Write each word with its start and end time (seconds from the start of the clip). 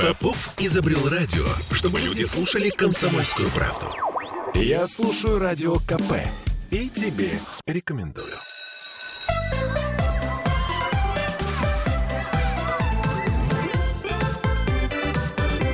Попов 0.00 0.54
изобрел 0.58 1.08
радио, 1.08 1.44
чтобы 1.72 2.00
люди 2.00 2.22
слушали 2.22 2.70
комсомольскую 2.70 3.48
правду. 3.50 3.86
Я 4.54 4.86
слушаю 4.86 5.38
радио 5.38 5.76
КП 5.78 6.14
и 6.70 6.88
тебе 6.88 7.38
рекомендую. 7.66 8.26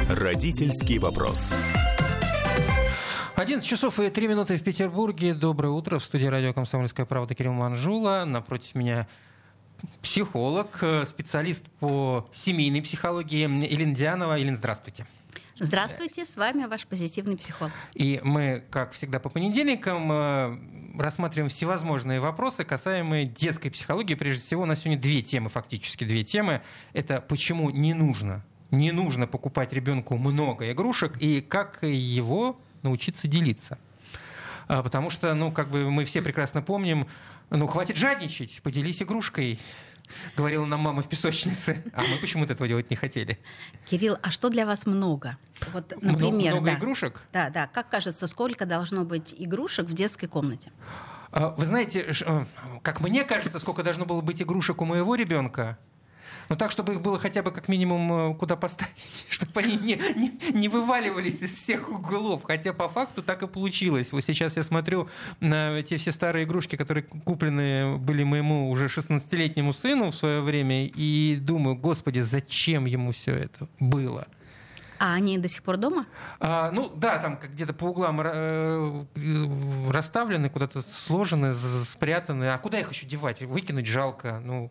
Родительский 0.09 0.99
вопрос. 0.99 1.55
11 3.37 3.69
часов 3.69 3.99
и 3.99 4.09
3 4.09 4.29
минуты 4.29 4.57
в 4.57 4.63
Петербурге. 4.63 5.35
Доброе 5.35 5.71
утро. 5.71 5.99
В 5.99 6.05
студии 6.05 6.27
радио 6.27 6.53
«Комсомольская 6.53 7.05
правда» 7.05 7.35
Кирилл 7.35 7.53
Манжула. 7.53 8.25
Напротив 8.25 8.75
меня 8.75 9.09
психолог, 10.03 10.79
э, 10.83 11.05
специалист 11.05 11.65
по 11.81 12.29
семейной 12.33 12.83
психологии 12.83 13.43
Елена 13.43 13.95
Дианова. 13.95 14.35
Елена, 14.35 14.57
здравствуйте. 14.57 15.07
Здравствуйте, 15.59 16.27
с 16.27 16.37
вами 16.37 16.65
ваш 16.65 16.85
позитивный 16.85 17.37
психолог. 17.37 17.73
И 17.95 18.21
мы, 18.25 18.65
как 18.71 18.93
всегда, 18.93 19.21
по 19.21 19.29
понедельникам 19.29 20.11
э, 20.11 20.59
рассматриваем 20.99 21.49
всевозможные 21.49 22.19
вопросы, 22.19 22.65
касаемые 22.65 23.27
детской 23.27 23.71
психологии. 23.71 24.15
Прежде 24.15 24.43
всего, 24.43 24.63
у 24.63 24.67
нас 24.67 24.81
сегодня 24.81 25.01
две 25.01 25.23
темы, 25.23 25.49
фактически 25.49 26.05
две 26.05 26.25
темы. 26.25 26.61
Это 26.93 27.21
почему 27.21 27.71
не 27.71 27.95
нужно, 27.95 28.45
не 28.73 28.91
нужно 28.91 29.29
покупать 29.29 29.73
ребенку 29.73 30.17
много 30.17 30.73
игрушек 30.73 31.17
и 31.21 31.41
как 31.41 31.79
его 31.83 32.61
научиться 32.83 33.29
делиться. 33.29 33.79
А, 34.67 34.83
потому 34.83 35.11
что, 35.11 35.35
ну, 35.35 35.53
как 35.53 35.69
бы 35.69 35.91
мы 35.91 36.05
все 36.05 36.23
прекрасно 36.23 36.63
помним, 36.63 37.07
ну, 37.51 37.67
хватит 37.67 37.97
жадничать, 37.97 38.61
поделись 38.63 39.03
игрушкой. 39.03 39.59
Говорила 40.37 40.67
нам 40.67 40.81
мама 40.81 41.03
в 41.03 41.09
песочнице, 41.09 41.83
а 41.95 42.03
мы 42.03 42.19
почему-то 42.19 42.53
этого 42.53 42.69
делать 42.69 42.91
не 42.91 42.97
хотели. 42.97 43.39
Кирилл, 43.87 44.19
а 44.23 44.31
что 44.31 44.51
для 44.51 44.67
вас 44.67 44.85
много? 44.85 45.39
Вот, 45.73 45.91
например, 46.03 46.17
много, 46.17 46.37
много 46.37 46.67
да. 46.67 46.75
игрушек? 46.75 47.23
Да, 47.33 47.51
да. 47.51 47.67
Как 47.69 47.89
кажется, 47.89 48.27
сколько 48.27 48.67
должно 48.67 49.05
быть 49.05 49.35
игрушек 49.37 49.87
в 49.87 49.95
детской 49.95 50.27
комнате? 50.27 50.73
А, 51.31 51.55
вы 51.57 51.65
знаете, 51.67 52.15
э, 52.27 52.45
как 52.83 53.01
мне 53.01 53.25
кажется, 53.25 53.59
сколько 53.59 53.83
должно 53.83 54.05
было 54.05 54.21
быть 54.21 54.43
игрушек 54.43 54.83
у 54.83 54.85
моего 54.85 55.15
ребенка, 55.15 55.79
ну 56.49 56.57
так, 56.57 56.71
чтобы 56.71 56.95
их 56.95 57.01
было 57.01 57.19
хотя 57.19 57.43
бы 57.43 57.51
как 57.51 57.69
минимум 57.69 58.13
э, 58.13 58.35
куда 58.35 58.57
поставить, 58.57 58.95
чтобы 59.29 59.61
они 59.61 59.77
не, 59.77 59.99
не, 60.17 60.33
не 60.53 60.69
вываливались 60.69 61.43
из 61.43 61.55
всех 61.55 61.91
углов. 61.91 62.43
Хотя 62.45 62.73
по 62.73 62.89
факту 62.89 63.23
так 63.23 63.43
и 63.43 63.47
получилось. 63.47 64.13
Вот 64.13 64.23
сейчас 64.23 64.57
я 64.57 64.63
смотрю 64.63 65.09
на 65.41 65.83
те 65.83 65.97
все 65.97 66.13
старые 66.13 66.45
игрушки, 66.45 66.77
которые 66.77 67.05
куплены 67.05 67.97
были 67.99 68.25
моему 68.25 68.71
уже 68.71 68.87
16-летнему 68.87 69.73
сыну 69.73 70.11
в 70.11 70.15
свое 70.15 70.41
время, 70.41 70.87
и 70.87 71.37
думаю, 71.41 71.77
господи, 71.77 72.21
зачем 72.21 72.85
ему 72.87 73.13
все 73.13 73.35
это 73.35 73.69
было? 73.81 74.27
А 74.99 75.15
они 75.15 75.39
до 75.39 75.49
сих 75.49 75.63
пор 75.63 75.77
дома? 75.77 76.07
А, 76.41 76.71
ну 76.71 76.89
да, 76.95 77.19
там 77.19 77.39
где-то 77.41 77.73
по 77.73 77.87
углам 77.87 78.21
э, 78.23 79.05
расставлены, 79.91 80.49
куда-то 80.49 80.83
сложены, 80.83 81.55
спрятаны. 81.55 82.51
А 82.51 82.59
куда 82.59 82.81
их 82.81 82.91
еще 82.91 83.07
девать? 83.07 83.43
Выкинуть 83.43 83.87
жалко. 83.87 84.41
Ну... 84.45 84.71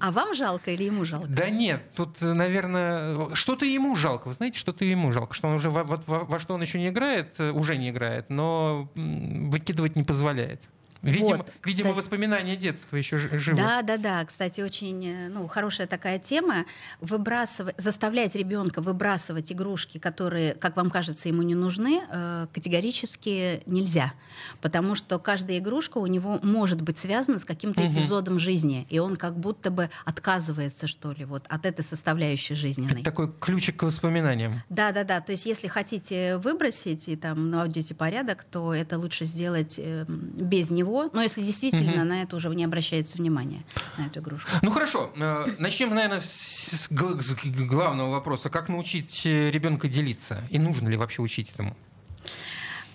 А 0.00 0.10
вам 0.10 0.34
жалко 0.34 0.70
или 0.70 0.84
ему 0.84 1.04
жалко? 1.04 1.26
Да 1.28 1.50
нет, 1.50 1.82
тут, 1.94 2.20
наверное, 2.20 3.34
что-то 3.34 3.66
ему 3.66 3.96
жалко. 3.96 4.28
Вы 4.28 4.34
знаете, 4.34 4.58
что-то 4.58 4.84
ему 4.84 5.12
жалко, 5.12 5.34
что 5.34 5.48
он 5.48 5.54
уже 5.54 5.70
во, 5.70 5.84
во, 5.84 5.96
во 5.96 6.38
что 6.38 6.54
он 6.54 6.62
еще 6.62 6.78
не 6.78 6.88
играет, 6.88 7.38
уже 7.40 7.76
не 7.76 7.90
играет, 7.90 8.30
но 8.30 8.88
выкидывать 8.94 9.96
не 9.96 10.04
позволяет. 10.04 10.62
Видимо, 11.04 11.36
вот, 11.38 11.52
видимо 11.64 11.90
кстати, 11.90 11.96
воспоминания 11.96 12.56
детства 12.56 12.96
еще 12.96 13.18
живы. 13.18 13.56
Да, 13.56 13.82
да, 13.82 13.96
да. 13.98 14.24
Кстати, 14.24 14.60
очень 14.60 15.06
э, 15.06 15.28
ну, 15.28 15.46
хорошая 15.48 15.86
такая 15.86 16.18
тема. 16.18 16.64
Выбрасывать, 17.00 17.74
заставлять 17.78 18.34
ребенка 18.34 18.80
выбрасывать 18.80 19.52
игрушки, 19.52 19.98
которые, 19.98 20.54
как 20.54 20.76
вам 20.76 20.90
кажется, 20.90 21.28
ему 21.28 21.42
не 21.42 21.54
нужны, 21.54 22.00
э, 22.10 22.46
категорически 22.52 23.62
нельзя. 23.66 24.14
Потому 24.60 24.94
что 24.94 25.18
каждая 25.18 25.58
игрушка 25.58 25.98
у 25.98 26.06
него 26.06 26.40
может 26.42 26.80
быть 26.80 26.96
связана 26.96 27.38
с 27.38 27.44
каким-то 27.44 27.82
угу. 27.82 27.92
эпизодом 27.92 28.38
жизни. 28.38 28.86
И 28.88 28.98
он 28.98 29.16
как 29.16 29.38
будто 29.38 29.70
бы 29.70 29.90
отказывается, 30.04 30.86
что 30.86 31.12
ли, 31.12 31.24
вот, 31.24 31.44
от 31.48 31.66
этой 31.66 31.84
составляющей 31.84 32.54
жизненной. 32.54 32.92
Это 32.92 33.04
такой 33.04 33.32
ключик 33.40 33.76
к 33.76 33.82
воспоминаниям. 33.82 34.62
Да, 34.70 34.92
да, 34.92 35.04
да. 35.04 35.20
То 35.20 35.32
есть, 35.32 35.44
если 35.44 35.68
хотите 35.68 36.38
выбросить 36.38 37.08
и 37.08 37.16
там 37.16 37.50
наводите 37.50 37.94
порядок, 37.94 38.44
то 38.44 38.74
это 38.74 38.98
лучше 38.98 39.26
сделать 39.26 39.78
э, 39.78 40.04
без 40.08 40.70
него 40.70 40.93
него, 40.94 41.10
но 41.12 41.22
если 41.22 41.42
действительно 41.42 42.02
угу. 42.02 42.04
на 42.04 42.22
это 42.22 42.36
уже 42.36 42.48
не 42.48 42.64
обращается 42.64 43.16
внимание, 43.18 43.64
на 43.98 44.06
эту 44.06 44.20
игрушку. 44.20 44.50
Ну 44.62 44.70
хорошо, 44.70 45.10
э, 45.16 45.46
начнем, 45.58 45.90
наверное, 45.90 46.20
с 46.20 46.88
главного 46.90 48.10
вопроса. 48.10 48.50
Как 48.50 48.68
научить 48.68 49.22
э, 49.26 49.50
ребенка 49.50 49.88
делиться? 49.88 50.42
И 50.50 50.58
нужно 50.58 50.88
ли 50.88 50.96
вообще 50.96 51.22
учить 51.22 51.50
этому? 51.52 51.76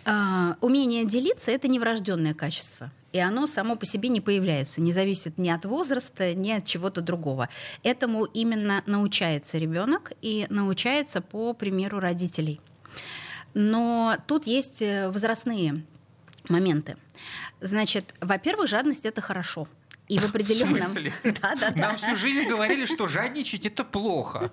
Uh, 0.06 0.56
умение 0.62 1.06
делиться 1.06 1.52
это 1.52 1.68
неврожденное 1.68 2.34
качество. 2.34 2.90
И 3.12 3.20
оно 3.20 3.48
само 3.48 3.76
по 3.76 3.86
себе 3.86 4.10
не 4.10 4.22
появляется, 4.22 4.81
не 4.81 4.94
зависит 4.94 5.38
ни 5.38 5.50
от 5.50 5.66
возраста, 5.66 6.34
ни 6.34 6.52
от 6.52 6.66
чего-то 6.66 7.02
другого. 7.02 7.50
Этому 7.84 8.26
именно 8.26 8.81
научается 8.86 9.58
ребенок 9.58 10.12
и 10.22 10.48
научается 10.50 11.22
по 11.22 11.54
примеру 11.54 12.00
родителей. 12.00 12.60
Но 13.54 14.16
тут 14.26 14.48
есть 14.48 14.81
э, 14.81 15.10
возрастные 15.12 15.84
моменты. 16.50 16.98
Значит, 17.62 18.16
во-первых, 18.22 18.68
жадность 18.68 19.06
это 19.06 19.22
хорошо. 19.22 19.68
И 20.08 20.18
в 20.18 20.25
определенном... 20.25 20.90
В 21.24 21.24
да, 21.42 21.56
да, 21.56 21.72
Нам 21.75 21.97
всю 21.97 22.16
жизнь 22.16 22.47
говорили, 22.50 22.86
что 22.86 23.08
жадничать 23.08 23.66
это 23.66 23.84
плохо. 23.84 24.52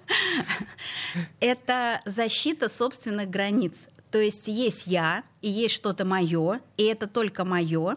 Это 1.41 2.03
защита 2.05 2.69
собственных 2.69 3.31
границ. 3.31 3.89
То 4.11 4.21
есть 4.21 4.49
есть 4.49 4.87
я, 4.87 5.25
и 5.43 5.49
есть 5.51 5.75
что-то 5.75 6.05
мое, 6.05 6.61
и 6.77 6.85
это 6.85 7.07
только 7.07 7.45
мое. 7.45 7.97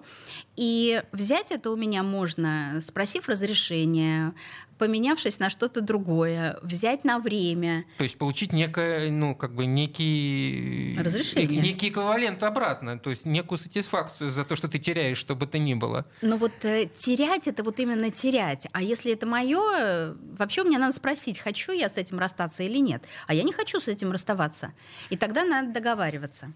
И 0.55 1.03
взять 1.11 1.51
это 1.51 1.71
у 1.71 1.75
меня 1.77 2.03
можно, 2.03 2.81
спросив 2.85 3.29
разрешения, 3.29 4.33
поменявшись 4.79 5.39
на 5.39 5.49
что-то 5.49 5.81
другое, 5.81 6.57
взять 6.63 7.03
на 7.03 7.19
время. 7.19 7.85
То 7.97 8.03
есть 8.03 8.17
получить 8.17 8.53
некое, 8.53 9.11
ну, 9.11 9.35
как 9.35 9.53
бы 9.53 9.65
некий... 9.65 10.95
Разрешение. 10.97 11.61
Некий 11.61 11.89
эквивалент 11.89 12.41
обратно, 12.41 12.97
то 12.97 13.09
есть 13.09 13.25
некую 13.25 13.59
сатисфакцию 13.59 14.31
за 14.31 14.45
то, 14.45 14.55
что 14.55 14.67
ты 14.69 14.79
теряешь, 14.79 15.17
что 15.17 15.35
бы 15.35 15.45
то 15.45 15.59
ни 15.59 15.73
было. 15.73 16.05
Но 16.21 16.37
вот 16.37 16.53
э, 16.63 16.89
терять— 16.95 17.47
это 17.49 17.61
вот 17.63 17.79
именно 17.79 18.09
терять. 18.09 18.67
А 18.71 18.81
если 18.81 19.11
это 19.11 19.27
мое, 19.27 20.15
вообще 20.37 20.63
мне 20.63 20.77
надо 20.77 20.93
спросить, 20.93 21.39
хочу 21.39 21.73
я 21.73 21.89
с 21.89 21.97
этим 21.97 22.17
расстаться 22.17 22.63
или 22.63 22.77
нет. 22.77 23.03
А 23.27 23.33
я 23.33 23.43
не 23.43 23.51
хочу 23.51 23.81
с 23.81 23.89
этим 23.89 24.11
расставаться. 24.11 24.73
И 25.09 25.17
тогда 25.17 25.43
надо 25.43 25.73
договариваться. 25.73 26.53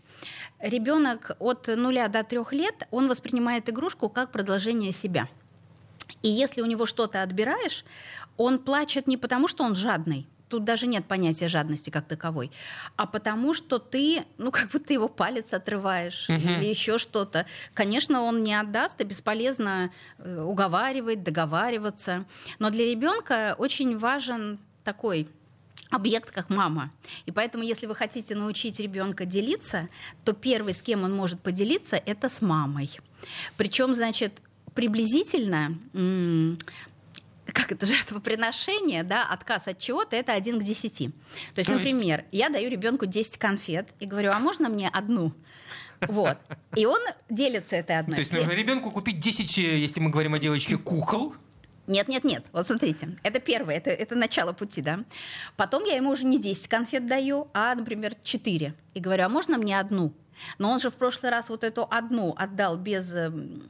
Ребенок 0.62 1.36
от 1.40 1.68
нуля 1.68 2.08
до 2.08 2.24
трех 2.24 2.54
лет, 2.54 2.88
он 2.90 3.10
воспринимает 3.10 3.70
игрушку 3.70 4.10
как 4.10 4.32
продолжение 4.32 4.94
себя— 4.94 5.28
и 6.22 6.30
если 6.30 6.62
у 6.62 6.66
него 6.66 6.86
что-то 6.86 7.22
отбираешь, 7.22 7.84
он 8.38 8.60
плачет 8.60 9.08
не 9.08 9.18
потому, 9.18 9.48
что 9.48 9.64
он 9.64 9.76
жадный, 9.76 10.28
тут 10.54 10.64
даже 10.64 10.86
нет 10.86 11.06
понятия 11.06 11.48
жадности 11.48 11.90
как 11.90 12.06
таковой, 12.08 12.52
а 12.96 13.08
потому 13.08 13.56
что 13.56 13.80
ты, 13.80 14.24
ну, 14.38 14.52
как 14.52 14.70
будто 14.70 14.94
его 14.94 15.08
палец 15.08 15.52
отрываешь 15.52 16.30
угу. 16.30 16.38
или 16.38 16.66
еще 16.66 17.00
что-то. 17.00 17.48
Конечно, 17.74 18.22
он 18.22 18.44
не 18.44 18.54
отдаст, 18.54 19.02
и 19.02 19.04
бесполезно 19.04 19.92
э, 20.20 20.42
уговаривать, 20.42 21.24
договариваться. 21.24 22.26
Но 22.60 22.70
для 22.70 22.86
ребенка 22.86 23.56
очень 23.58 23.98
важен 23.98 24.60
такой 24.84 25.28
объект 25.90 26.30
как 26.30 26.50
мама. 26.50 26.92
И 27.26 27.32
поэтому, 27.32 27.64
если 27.64 27.88
вы 27.88 27.96
хотите 27.96 28.36
научить 28.36 28.80
ребенка 28.80 29.26
делиться, 29.26 29.90
то 30.24 30.34
первый, 30.34 30.76
с 30.76 30.84
кем 30.84 31.04
он 31.04 31.16
может 31.16 31.40
поделиться, 31.40 31.96
это 31.96 32.30
с 32.30 32.42
мамой. 32.42 32.92
Причем, 33.58 33.94
значит, 33.94 34.34
приблизительно 34.74 35.78
как 37.46 37.72
это 37.72 37.86
жертвоприношение, 37.86 39.04
да, 39.04 39.26
отказ 39.26 39.68
от 39.68 39.80
чего-то, 39.80 40.16
это 40.16 40.34
один 40.34 40.60
к 40.60 40.64
десяти. 40.64 41.10
То 41.54 41.60
есть, 41.60 41.70
например, 41.70 42.26
я 42.32 42.50
даю 42.50 42.70
ребенку 42.70 43.06
10 43.06 43.38
конфет 43.38 43.90
и 44.00 44.06
говорю, 44.06 44.32
а 44.32 44.40
можно 44.40 44.70
мне 44.70 44.90
одну? 44.90 45.34
Вот. 46.10 46.38
И 46.76 46.86
он 46.86 47.00
делится 47.30 47.78
этой 47.78 47.98
одной. 47.98 48.16
То 48.16 48.20
есть 48.20 48.34
нужно 48.34 48.52
ребенку 48.52 48.92
купить 48.92 49.22
10, 49.22 49.58
э, 49.58 49.80
если 49.80 50.02
мы 50.02 50.10
говорим 50.10 50.34
о 50.34 50.40
девочке, 50.40 50.76
кукол, 50.76 51.34
нет, 51.88 52.08
нет, 52.08 52.24
нет. 52.24 52.46
Вот 52.54 52.66
смотрите, 52.66 53.18
это 53.24 53.40
первое, 53.40 53.76
это, 53.76 53.90
это 53.90 54.16
начало 54.16 54.54
пути, 54.54 54.82
да. 54.82 55.00
Потом 55.58 55.84
я 55.84 55.96
ему 55.96 56.12
уже 56.12 56.26
не 56.26 56.40
10 56.40 56.68
конфет 56.68 57.06
даю, 57.06 57.50
а, 57.54 57.76
например, 57.76 58.16
4. 58.24 58.74
И 58.94 59.00
говорю, 59.00 59.26
а 59.26 59.30
можно 59.30 59.58
мне 59.58 59.78
одну? 59.80 60.14
Но 60.58 60.72
он 60.72 60.80
же 60.80 60.90
в 60.90 60.96
прошлый 60.96 61.32
раз 61.32 61.50
вот 61.50 61.64
эту 61.64 61.86
одну 61.90 62.34
отдал 62.38 62.78
без 62.78 63.14
эм, 63.14 63.64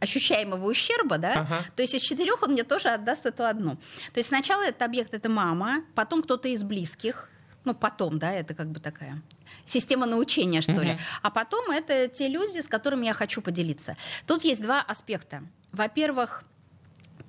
ощущаемого 0.00 0.66
ущерба, 0.66 1.18
да, 1.18 1.32
ага. 1.40 1.64
то 1.76 1.82
есть 1.82 1.94
из 1.94 2.02
четырех 2.02 2.42
он 2.42 2.52
мне 2.52 2.64
тоже 2.64 2.88
отдаст 2.88 3.26
эту 3.26 3.44
одну. 3.44 3.76
То 4.12 4.18
есть 4.18 4.28
сначала 4.28 4.62
этот 4.62 4.82
объект 4.82 5.14
это 5.14 5.28
мама, 5.28 5.84
потом 5.94 6.22
кто-то 6.22 6.48
из 6.48 6.62
близких, 6.62 7.28
ну 7.64 7.74
потом, 7.74 8.18
да, 8.18 8.32
это 8.32 8.54
как 8.54 8.68
бы 8.68 8.80
такая 8.80 9.20
система 9.64 10.06
научения, 10.06 10.60
что 10.60 10.72
угу. 10.72 10.82
ли. 10.82 10.98
А 11.22 11.30
потом 11.30 11.70
это 11.70 12.08
те 12.08 12.28
люди, 12.28 12.60
с 12.60 12.68
которыми 12.68 13.06
я 13.06 13.14
хочу 13.14 13.40
поделиться. 13.42 13.96
Тут 14.26 14.44
есть 14.44 14.62
два 14.62 14.80
аспекта. 14.80 15.42
Во-первых, 15.72 16.44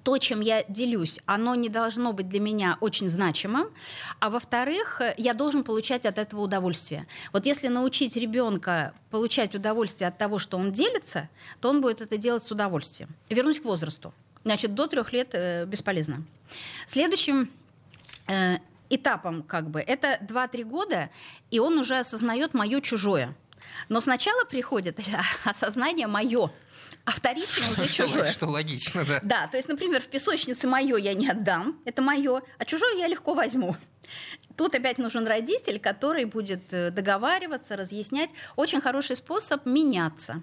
то, 0.04 0.18
чем 0.18 0.42
я 0.42 0.64
делюсь, 0.68 1.20
оно 1.26 1.56
не 1.56 1.70
должно 1.70 2.14
быть 2.14 2.28
для 2.28 2.40
меня 2.40 2.78
очень 2.82 3.10
значимым, 3.10 3.68
а 4.20 4.30
во-вторых, 4.30 5.02
я 5.18 5.34
должен 5.34 5.64
получать 5.64 6.06
от 6.06 6.18
этого 6.18 6.42
удовольствие. 6.42 7.08
Вот 7.32 7.46
если 7.46 7.70
научить 7.70 8.16
ребенка 8.18 8.94
получать 9.10 9.56
удовольствие 9.56 10.10
от 10.10 10.18
того, 10.18 10.40
что 10.40 10.58
он 10.58 10.72
делится, 10.72 11.30
то 11.62 11.70
он 11.70 11.82
будет 11.82 12.02
это 12.02 12.18
делать 12.18 12.44
с 12.44 12.52
удовольствием. 12.52 13.10
Вернусь 13.30 13.62
к 13.62 13.66
возрасту. 13.66 14.14
Значит, 14.44 14.76
до 14.76 14.88
трех 14.88 15.14
лет 15.14 15.30
э, 15.34 15.66
бесполезно. 15.66 16.24
Следующим 16.86 17.50
э, 18.28 18.58
этапом 18.90 19.42
как 19.42 19.70
бы 19.70 19.80
это 19.80 20.20
2-3 20.22 20.64
года, 20.64 21.10
и 21.50 21.60
он 21.60 21.80
уже 21.80 21.98
осознает 21.98 22.54
мое 22.54 22.82
чужое. 22.82 23.34
Но 23.88 24.02
сначала 24.02 24.44
приходит 24.46 25.00
осознание 25.46 26.08
мое 26.08 26.52
а 27.06 27.12
вторично 27.12 27.66
уже 27.72 27.88
что, 27.88 28.08
чужое. 28.08 28.32
Что 28.32 28.48
логично, 28.48 29.04
да. 29.06 29.20
Да, 29.24 29.48
то 29.48 29.58
есть, 29.58 29.68
например, 29.68 30.02
в 30.02 30.08
песочнице 30.08 30.68
мое 30.68 30.98
я 30.98 31.14
не 31.14 31.30
отдам, 31.30 31.80
это 31.86 32.02
мое, 32.02 32.42
а 32.58 32.66
чужое 32.66 32.96
я 32.98 33.08
легко 33.08 33.34
возьму. 33.34 33.76
Тут 34.56 34.76
опять 34.76 35.00
нужен 35.00 35.26
родитель, 35.26 35.80
который 35.80 36.26
будет 36.26 36.72
э, 36.72 36.92
договариваться, 36.92 37.76
разъяснять. 37.76 38.30
Очень 38.56 38.82
хороший 38.82 39.16
способ 39.16 39.66
меняться. 39.66 40.42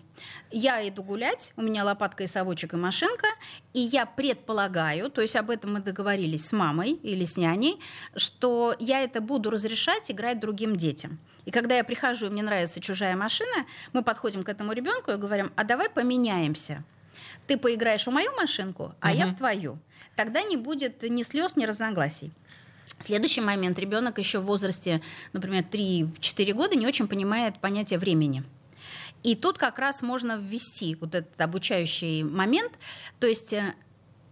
Я 0.50 0.86
иду 0.88 1.02
гулять, 1.02 1.52
у 1.56 1.62
меня 1.62 1.84
лопатка 1.84 2.24
и 2.24 2.26
совочек 2.26 2.74
и 2.74 2.76
машинка, 2.76 3.28
и 3.72 3.80
я 3.80 4.06
предполагаю, 4.06 5.10
то 5.10 5.22
есть 5.22 5.36
об 5.36 5.50
этом 5.50 5.74
мы 5.74 5.80
договорились 5.80 6.48
с 6.48 6.52
мамой 6.52 6.92
или 6.92 7.24
с 7.24 7.36
няней, 7.36 7.78
что 8.16 8.74
я 8.80 9.02
это 9.02 9.20
буду 9.20 9.50
разрешать 9.50 10.10
играть 10.10 10.40
другим 10.40 10.76
детям. 10.76 11.20
И 11.44 11.50
когда 11.50 11.76
я 11.76 11.84
прихожу, 11.84 12.26
и 12.26 12.30
мне 12.30 12.42
нравится 12.42 12.80
чужая 12.80 13.16
машина, 13.16 13.66
мы 13.92 14.02
подходим 14.02 14.42
к 14.42 14.48
этому 14.48 14.72
ребенку 14.72 15.10
и 15.12 15.16
говорим, 15.16 15.52
а 15.56 15.64
давай 15.64 15.88
поменяемся. 16.30 16.84
Ты 17.46 17.56
поиграешь 17.56 18.06
в 18.06 18.10
мою 18.10 18.32
машинку, 18.36 18.94
а 19.00 19.10
угу. 19.10 19.18
я 19.18 19.26
в 19.26 19.36
твою. 19.36 19.78
Тогда 20.16 20.42
не 20.42 20.56
будет 20.56 21.02
ни 21.02 21.22
слез, 21.22 21.56
ни 21.56 21.64
разногласий. 21.64 22.32
Следующий 23.00 23.40
момент. 23.40 23.78
Ребенок 23.78 24.18
еще 24.18 24.38
в 24.38 24.44
возрасте, 24.44 25.00
например, 25.32 25.64
3-4 25.70 26.52
года 26.52 26.76
не 26.76 26.86
очень 26.86 27.08
понимает 27.08 27.58
понятие 27.60 27.98
времени. 27.98 28.42
И 29.22 29.36
тут 29.36 29.58
как 29.58 29.78
раз 29.78 30.02
можно 30.02 30.36
ввести 30.38 30.96
вот 31.00 31.14
этот 31.14 31.40
обучающий 31.40 32.22
момент. 32.22 32.72
То 33.18 33.26
есть 33.26 33.52
э, 33.52 33.74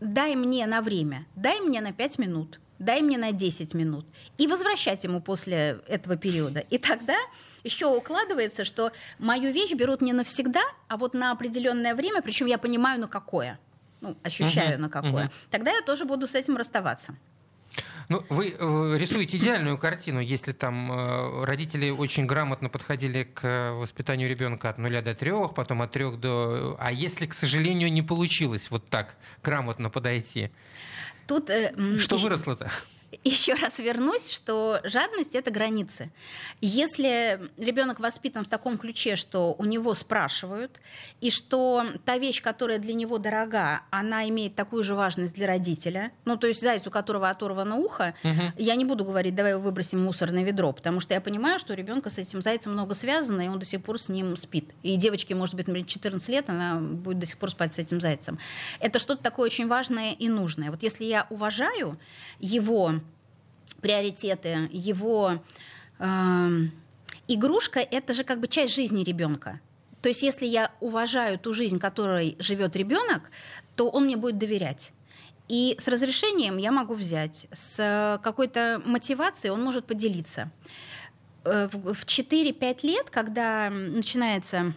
дай 0.00 0.34
мне 0.34 0.66
на 0.66 0.80
время, 0.80 1.26
дай 1.36 1.60
мне 1.60 1.80
на 1.80 1.92
5 1.92 2.18
минут, 2.18 2.60
дай 2.78 3.02
мне 3.02 3.18
на 3.18 3.32
10 3.32 3.74
минут. 3.74 4.06
И 4.38 4.46
возвращать 4.46 5.04
ему 5.04 5.20
после 5.20 5.80
этого 5.88 6.16
периода. 6.16 6.60
И 6.60 6.78
тогда 6.78 7.16
еще 7.64 7.86
укладывается, 7.86 8.64
что 8.64 8.92
мою 9.18 9.52
вещь 9.52 9.72
берут 9.74 10.00
не 10.00 10.12
навсегда, 10.12 10.62
а 10.88 10.96
вот 10.96 11.14
на 11.14 11.32
определенное 11.32 11.94
время, 11.94 12.22
причем 12.22 12.46
я 12.46 12.58
понимаю, 12.58 13.00
на 13.00 13.08
какое. 13.08 13.58
Ну, 14.00 14.16
ощущаю, 14.22 14.78
uh-huh, 14.78 14.82
на 14.82 14.88
какое. 14.88 15.24
Uh-huh. 15.26 15.32
Тогда 15.50 15.72
я 15.72 15.82
тоже 15.82 16.04
буду 16.04 16.28
с 16.28 16.34
этим 16.34 16.56
расставаться. 16.56 17.16
Ну, 18.08 18.24
вы 18.30 18.56
э, 18.58 18.96
рисуете 18.98 19.36
идеальную 19.36 19.76
картину, 19.76 20.20
если 20.20 20.52
там 20.52 20.90
э, 20.90 21.44
родители 21.44 21.90
очень 21.90 22.24
грамотно 22.24 22.70
подходили 22.70 23.24
к 23.24 23.72
воспитанию 23.74 24.30
ребенка 24.30 24.70
от 24.70 24.78
нуля 24.78 25.02
до 25.02 25.14
трех, 25.14 25.54
потом 25.54 25.82
от 25.82 25.92
трех 25.92 26.18
до... 26.18 26.76
А 26.78 26.90
если, 26.90 27.26
к 27.26 27.34
сожалению, 27.34 27.92
не 27.92 28.00
получилось 28.00 28.70
вот 28.70 28.88
так 28.88 29.16
грамотно 29.42 29.90
подойти? 29.90 30.50
Тут, 31.28 31.50
э, 31.50 31.74
Что 31.98 32.16
выросло-то? 32.16 32.70
Еще 33.24 33.54
раз 33.54 33.78
вернусь, 33.78 34.30
что 34.30 34.80
жадность 34.84 35.34
это 35.34 35.50
границы. 35.50 36.10
Если 36.60 37.40
ребенок 37.56 38.00
воспитан 38.00 38.44
в 38.44 38.48
таком 38.48 38.76
ключе, 38.76 39.16
что 39.16 39.54
у 39.58 39.64
него 39.64 39.94
спрашивают, 39.94 40.80
и 41.20 41.30
что 41.30 41.84
та 42.04 42.18
вещь, 42.18 42.42
которая 42.42 42.78
для 42.78 42.94
него 42.94 43.18
дорога, 43.18 43.82
она 43.90 44.28
имеет 44.28 44.54
такую 44.54 44.84
же 44.84 44.94
важность 44.94 45.34
для 45.34 45.46
родителя, 45.46 46.12
ну 46.24 46.36
то 46.36 46.46
есть 46.46 46.60
зайцу, 46.60 46.90
у 46.90 46.92
которого 46.92 47.30
оторвано 47.30 47.76
ухо, 47.76 48.14
угу. 48.22 48.52
я 48.58 48.74
не 48.74 48.84
буду 48.84 49.04
говорить, 49.04 49.34
давай 49.34 49.52
его 49.52 49.62
выбросим 49.62 50.00
в 50.00 50.02
мусорное 50.02 50.44
ведро, 50.44 50.72
потому 50.72 51.00
что 51.00 51.14
я 51.14 51.20
понимаю, 51.20 51.58
что 51.58 51.72
у 51.72 51.76
ребенка 51.76 52.10
с 52.10 52.18
этим 52.18 52.42
зайцем 52.42 52.72
много 52.72 52.94
связано, 52.94 53.40
и 53.40 53.48
он 53.48 53.58
до 53.58 53.64
сих 53.64 53.82
пор 53.82 53.98
с 53.98 54.08
ним 54.08 54.36
спит. 54.36 54.70
И 54.82 54.96
девочке, 54.96 55.34
может 55.34 55.54
быть, 55.54 55.66
например, 55.66 55.88
14 55.88 56.28
лет, 56.28 56.50
она 56.50 56.78
будет 56.78 57.20
до 57.20 57.26
сих 57.26 57.38
пор 57.38 57.50
спать 57.50 57.72
с 57.72 57.78
этим 57.78 58.00
зайцем. 58.00 58.38
Это 58.80 58.98
что-то 58.98 59.22
такое 59.22 59.46
очень 59.46 59.66
важное 59.66 60.12
и 60.12 60.28
нужное. 60.28 60.70
Вот 60.70 60.82
если 60.82 61.04
я 61.04 61.26
уважаю 61.30 61.98
его 62.38 62.97
приоритеты, 63.80 64.68
его 64.72 65.42
э, 65.98 66.48
игрушка 67.28 67.80
это 67.80 68.14
же 68.14 68.24
как 68.24 68.40
бы 68.40 68.48
часть 68.48 68.74
жизни 68.74 69.04
ребенка. 69.04 69.60
То 70.02 70.08
есть, 70.08 70.22
если 70.22 70.46
я 70.46 70.70
уважаю 70.80 71.38
ту 71.38 71.52
жизнь, 71.52 71.78
которой 71.78 72.36
живет 72.38 72.76
ребенок, 72.76 73.30
то 73.74 73.88
он 73.88 74.04
мне 74.04 74.16
будет 74.16 74.38
доверять. 74.38 74.92
И 75.48 75.76
с 75.80 75.88
разрешением 75.88 76.58
я 76.58 76.70
могу 76.70 76.94
взять, 76.94 77.46
с 77.52 78.20
какой-то 78.22 78.82
мотивацией 78.84 79.50
он 79.50 79.62
может 79.62 79.86
поделиться. 79.86 80.50
Э, 81.44 81.68
в 81.72 82.04
4-5 82.04 82.78
лет, 82.82 83.10
когда 83.10 83.70
начинается 83.70 84.74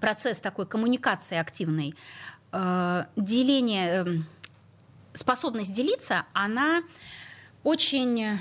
процесс 0.00 0.40
такой 0.40 0.66
коммуникации 0.66 1.38
активной, 1.38 1.94
э, 2.52 3.04
деление, 3.16 3.88
эм, 3.88 4.26
способность 5.14 5.72
делиться, 5.72 6.24
она 6.32 6.82
очень 7.62 8.38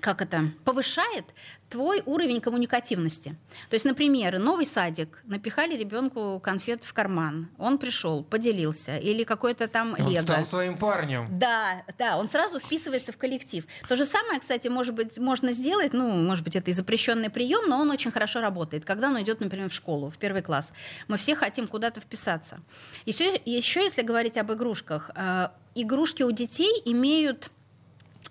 как 0.00 0.22
это, 0.22 0.50
повышает 0.64 1.24
твой 1.68 2.02
уровень 2.06 2.40
коммуникативности. 2.40 3.36
То 3.68 3.74
есть, 3.74 3.84
например, 3.84 4.38
новый 4.38 4.64
садик, 4.64 5.22
напихали 5.24 5.76
ребенку 5.76 6.40
конфет 6.40 6.84
в 6.84 6.92
карман, 6.94 7.48
он 7.58 7.78
пришел, 7.78 8.24
поделился, 8.24 8.96
или 8.96 9.24
какой-то 9.24 9.68
там 9.68 9.94
он 9.98 10.08
лего. 10.08 10.22
стал 10.22 10.46
своим 10.46 10.78
парнем. 10.78 11.26
Да, 11.38 11.82
да, 11.98 12.16
он 12.16 12.28
сразу 12.28 12.58
вписывается 12.58 13.12
в 13.12 13.18
коллектив. 13.18 13.66
То 13.88 13.96
же 13.96 14.06
самое, 14.06 14.40
кстати, 14.40 14.68
может 14.68 14.94
быть, 14.94 15.18
можно 15.18 15.52
сделать, 15.52 15.92
ну, 15.92 16.08
может 16.08 16.44
быть, 16.44 16.56
это 16.56 16.70
и 16.70 16.74
запрещенный 16.74 17.30
прием, 17.30 17.68
но 17.68 17.80
он 17.80 17.90
очень 17.90 18.10
хорошо 18.10 18.40
работает. 18.40 18.84
Когда 18.84 19.08
он 19.08 19.20
идет, 19.20 19.40
например, 19.40 19.68
в 19.68 19.74
школу, 19.74 20.10
в 20.10 20.16
первый 20.16 20.42
класс, 20.42 20.72
мы 21.06 21.16
все 21.18 21.34
хотим 21.34 21.66
куда-то 21.66 22.00
вписаться. 22.00 22.60
Еще, 23.04 23.40
еще 23.44 23.82
если 23.82 24.02
говорить 24.02 24.38
об 24.38 24.52
игрушках, 24.52 25.10
э, 25.14 25.48
игрушки 25.74 26.22
у 26.22 26.30
детей 26.30 26.82
имеют 26.84 27.50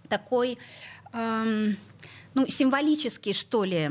такой 0.08 0.58
эм, 1.14 1.78
ну, 2.38 2.48
символический, 2.48 3.34
что 3.34 3.64
ли, 3.64 3.90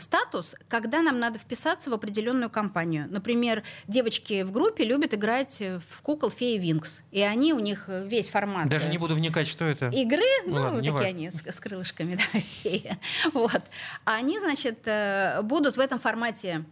статус, 0.00 0.54
когда 0.68 1.00
нам 1.00 1.18
надо 1.18 1.38
вписаться 1.38 1.88
в 1.88 1.94
определенную 1.94 2.50
компанию. 2.50 3.06
Например, 3.08 3.62
девочки 3.88 4.42
в 4.42 4.52
группе 4.52 4.84
любят 4.84 5.14
играть 5.14 5.62
в 5.88 6.02
кукол 6.02 6.30
Феи 6.30 6.58
Винкс. 6.58 7.00
И 7.10 7.22
они, 7.22 7.54
у 7.54 7.58
них 7.58 7.88
весь 7.88 8.28
формат... 8.28 8.68
Даже 8.68 8.88
не 8.88 8.98
буду 8.98 9.14
вникать, 9.14 9.48
что 9.48 9.64
это. 9.64 9.88
Игры, 9.88 10.26
ну, 10.44 10.56
ну 10.56 10.60
ладно, 10.60 10.78
такие 10.78 10.92
важно. 10.92 11.08
они 11.08 11.30
с, 11.30 11.42
с 11.42 11.58
крылышками, 11.58 12.18
да, 12.34 12.40
феи. 12.40 12.98
Вот. 13.32 13.62
А 14.04 14.16
они, 14.16 14.38
значит, 14.40 14.80
э, 14.84 15.40
будут 15.42 15.78
в 15.78 15.80
этом 15.80 15.98
формате 15.98 16.66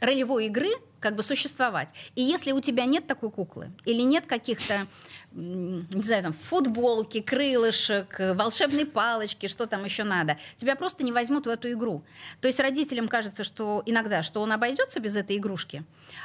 ролевой 0.00 0.46
игры 0.46 0.70
как 1.00 1.16
бы 1.16 1.22
существовать. 1.24 1.88
И 2.14 2.22
если 2.22 2.52
у 2.52 2.60
тебя 2.60 2.84
нет 2.84 3.06
такой 3.06 3.30
куклы 3.30 3.72
или 3.84 4.02
нет 4.02 4.26
каких-то 4.26 4.86
не 5.34 6.02
знаю, 6.02 6.22
там, 6.22 6.32
футболки, 6.32 7.20
крылышек, 7.20 8.16
волшебной 8.18 8.86
палочки, 8.86 9.48
что 9.48 9.66
там 9.66 9.84
еще 9.84 10.04
надо. 10.04 10.36
Тебя 10.56 10.76
просто 10.76 11.04
не 11.04 11.12
возьмут 11.12 11.46
в 11.46 11.50
эту 11.50 11.70
игру. 11.72 12.04
То 12.40 12.48
есть 12.48 12.60
родителям 12.60 13.08
кажется, 13.08 13.44
что 13.44 13.82
иногда, 13.86 14.22
что 14.22 14.40
он 14.42 14.52
обойдется 14.52 15.00
без 15.00 15.16
этой 15.16 15.36
игрушки, 15.36 15.84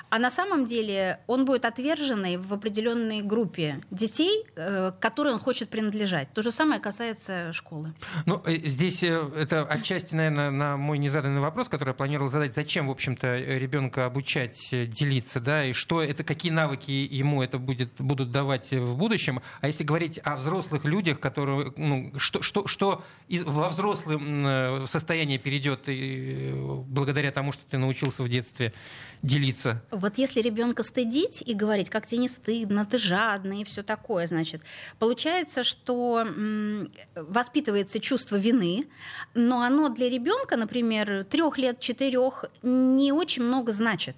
а 0.09 0.19
на 0.19 0.31
самом 0.31 0.65
деле 0.65 1.19
он 1.27 1.45
будет 1.45 1.65
отверженный 1.65 2.37
в 2.37 2.53
определенной 2.53 3.21
группе 3.21 3.79
детей, 3.91 4.45
э, 4.55 4.91
к 4.91 4.99
которой 4.99 5.33
он 5.33 5.39
хочет 5.39 5.69
принадлежать. 5.69 6.31
То 6.33 6.41
же 6.41 6.51
самое 6.51 6.79
касается 6.79 7.51
школы. 7.53 7.93
Ну, 8.25 8.41
э, 8.45 8.55
здесь 8.67 9.03
э, 9.03 9.29
это 9.35 9.63
отчасти, 9.63 10.15
наверное, 10.15 10.51
на 10.51 10.77
мой 10.77 10.97
незаданный 10.97 11.41
вопрос, 11.41 11.67
который 11.69 11.89
я 11.89 11.93
планировал 11.93 12.29
задать. 12.29 12.53
Зачем, 12.53 12.87
в 12.87 12.91
общем-то, 12.91 13.37
ребенка 13.37 14.05
обучать 14.05 14.69
делиться, 14.71 15.39
да, 15.39 15.65
и 15.65 15.73
что 15.73 16.01
это, 16.01 16.23
какие 16.23 16.51
навыки 16.51 16.91
ему 16.91 17.41
это 17.41 17.57
будет, 17.57 17.93
будут 17.99 18.31
давать 18.31 18.71
в 18.71 18.96
будущем. 18.97 19.41
А 19.61 19.67
если 19.67 19.83
говорить 19.83 20.19
о 20.23 20.35
взрослых 20.35 20.85
людях, 20.85 21.19
которые, 21.19 21.73
ну, 21.77 22.11
что, 22.17 22.41
что, 22.41 22.67
что 22.67 23.03
из, 23.27 23.43
во 23.43 23.69
взрослом 23.69 24.45
э, 24.45 24.85
состоянии 24.87 25.37
перейдет 25.37 25.87
и, 25.87 26.51
э, 26.53 26.75
благодаря 26.87 27.31
тому, 27.31 27.51
что 27.51 27.63
ты 27.65 27.77
научился 27.77 28.23
в 28.23 28.29
детстве 28.29 28.73
делиться? 29.21 29.83
Вот 29.91 30.17
если 30.17 30.41
ребенка 30.41 30.83
стыдить 30.83 31.43
и 31.45 31.53
говорить, 31.53 31.89
как 31.89 32.05
тебе 32.05 32.21
не 32.21 32.27
стыдно, 32.27 32.85
ты 32.85 32.97
жадный 32.97 33.61
и 33.61 33.63
все 33.63 33.83
такое, 33.83 34.27
значит, 34.27 34.61
получается, 34.99 35.63
что 35.63 36.23
м, 36.25 36.91
воспитывается 37.15 37.99
чувство 37.99 38.35
вины, 38.35 38.87
но 39.33 39.61
оно 39.61 39.89
для 39.89 40.09
ребенка, 40.09 40.57
например, 40.57 41.25
трех 41.25 41.57
лет, 41.57 41.79
четырех, 41.79 42.45
не 42.61 43.11
очень 43.11 43.43
много 43.43 43.71
значит. 43.71 44.15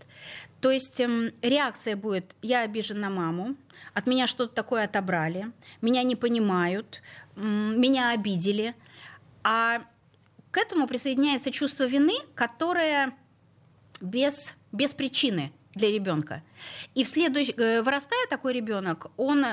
То 0.61 0.71
есть 0.71 0.99
эм, 0.99 1.31
реакция 1.41 1.95
будет, 1.95 2.35
я 2.41 2.61
обижен 2.61 2.99
на 2.99 3.09
маму, 3.09 3.55
от 3.93 4.07
меня 4.07 4.27
что-то 4.27 4.53
такое 4.53 4.83
отобрали, 4.83 5.51
меня 5.81 6.03
не 6.03 6.15
понимают, 6.15 7.01
меня 7.35 8.11
обидели. 8.11 8.75
А 9.43 9.81
к 10.51 10.57
этому 10.57 10.87
присоединяется 10.87 11.51
чувство 11.51 11.85
вины, 11.85 12.15
которое 12.35 13.13
без, 14.01 14.55
без 14.71 14.93
причины 14.93 15.53
для 15.75 15.91
ребенка. 15.91 16.43
И 16.95 17.03
в 17.03 17.07
следующ... 17.07 17.51
Э, 17.55 17.81
вырастая 17.81 18.27
такой 18.29 18.53
ребенок, 18.53 19.07
он 19.15 19.45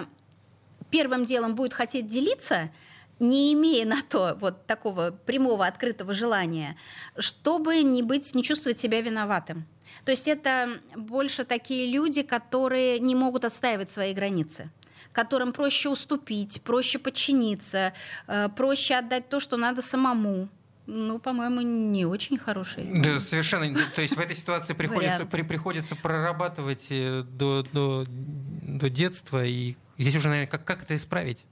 первым 0.90 1.24
делом 1.24 1.54
будет 1.54 1.74
хотеть 1.74 2.08
делиться, 2.08 2.70
не 3.18 3.52
имея 3.54 3.86
на 3.86 4.02
то 4.02 4.36
вот 4.40 4.66
такого 4.66 5.10
прямого 5.10 5.66
открытого 5.66 6.14
желания, 6.14 6.76
чтобы 7.18 7.82
не 7.82 8.02
быть, 8.02 8.34
не 8.34 8.42
чувствовать 8.42 8.78
себя 8.78 9.00
виноватым. 9.00 9.66
То 10.04 10.12
есть 10.12 10.28
это 10.28 10.80
больше 10.94 11.44
такие 11.44 11.90
люди, 11.90 12.22
которые 12.22 12.98
не 12.98 13.14
могут 13.14 13.44
отстаивать 13.44 13.90
свои 13.90 14.14
границы 14.14 14.70
которым 15.12 15.54
проще 15.54 15.88
уступить, 15.88 16.60
проще 16.62 16.98
подчиниться, 16.98 17.94
э, 18.26 18.50
проще 18.50 18.96
отдать 18.96 19.30
то, 19.30 19.40
что 19.40 19.56
надо 19.56 19.80
самому. 19.80 20.50
Ну, 20.86 21.18
по-моему, 21.18 21.62
не 21.62 22.04
очень 22.04 22.36
хороший. 22.38 22.84
Да, 23.02 23.18
совершенно. 23.18 23.76
То 23.94 24.02
есть 24.02 24.14
в 24.14 24.20
этой 24.20 24.36
ситуации 24.36 24.74
приходится, 24.74 25.24
при, 25.24 25.42
приходится 25.42 25.96
прорабатывать 25.96 26.86
э, 26.90 27.22
до, 27.22 27.64
до, 27.72 28.04
до 28.06 28.90
детства. 28.90 29.44
И 29.44 29.74
здесь 29.98 30.14
уже, 30.14 30.28
наверное, 30.28 30.50
как, 30.50 30.64
как 30.64 30.82
это 30.82 30.94
исправить? 30.94 31.44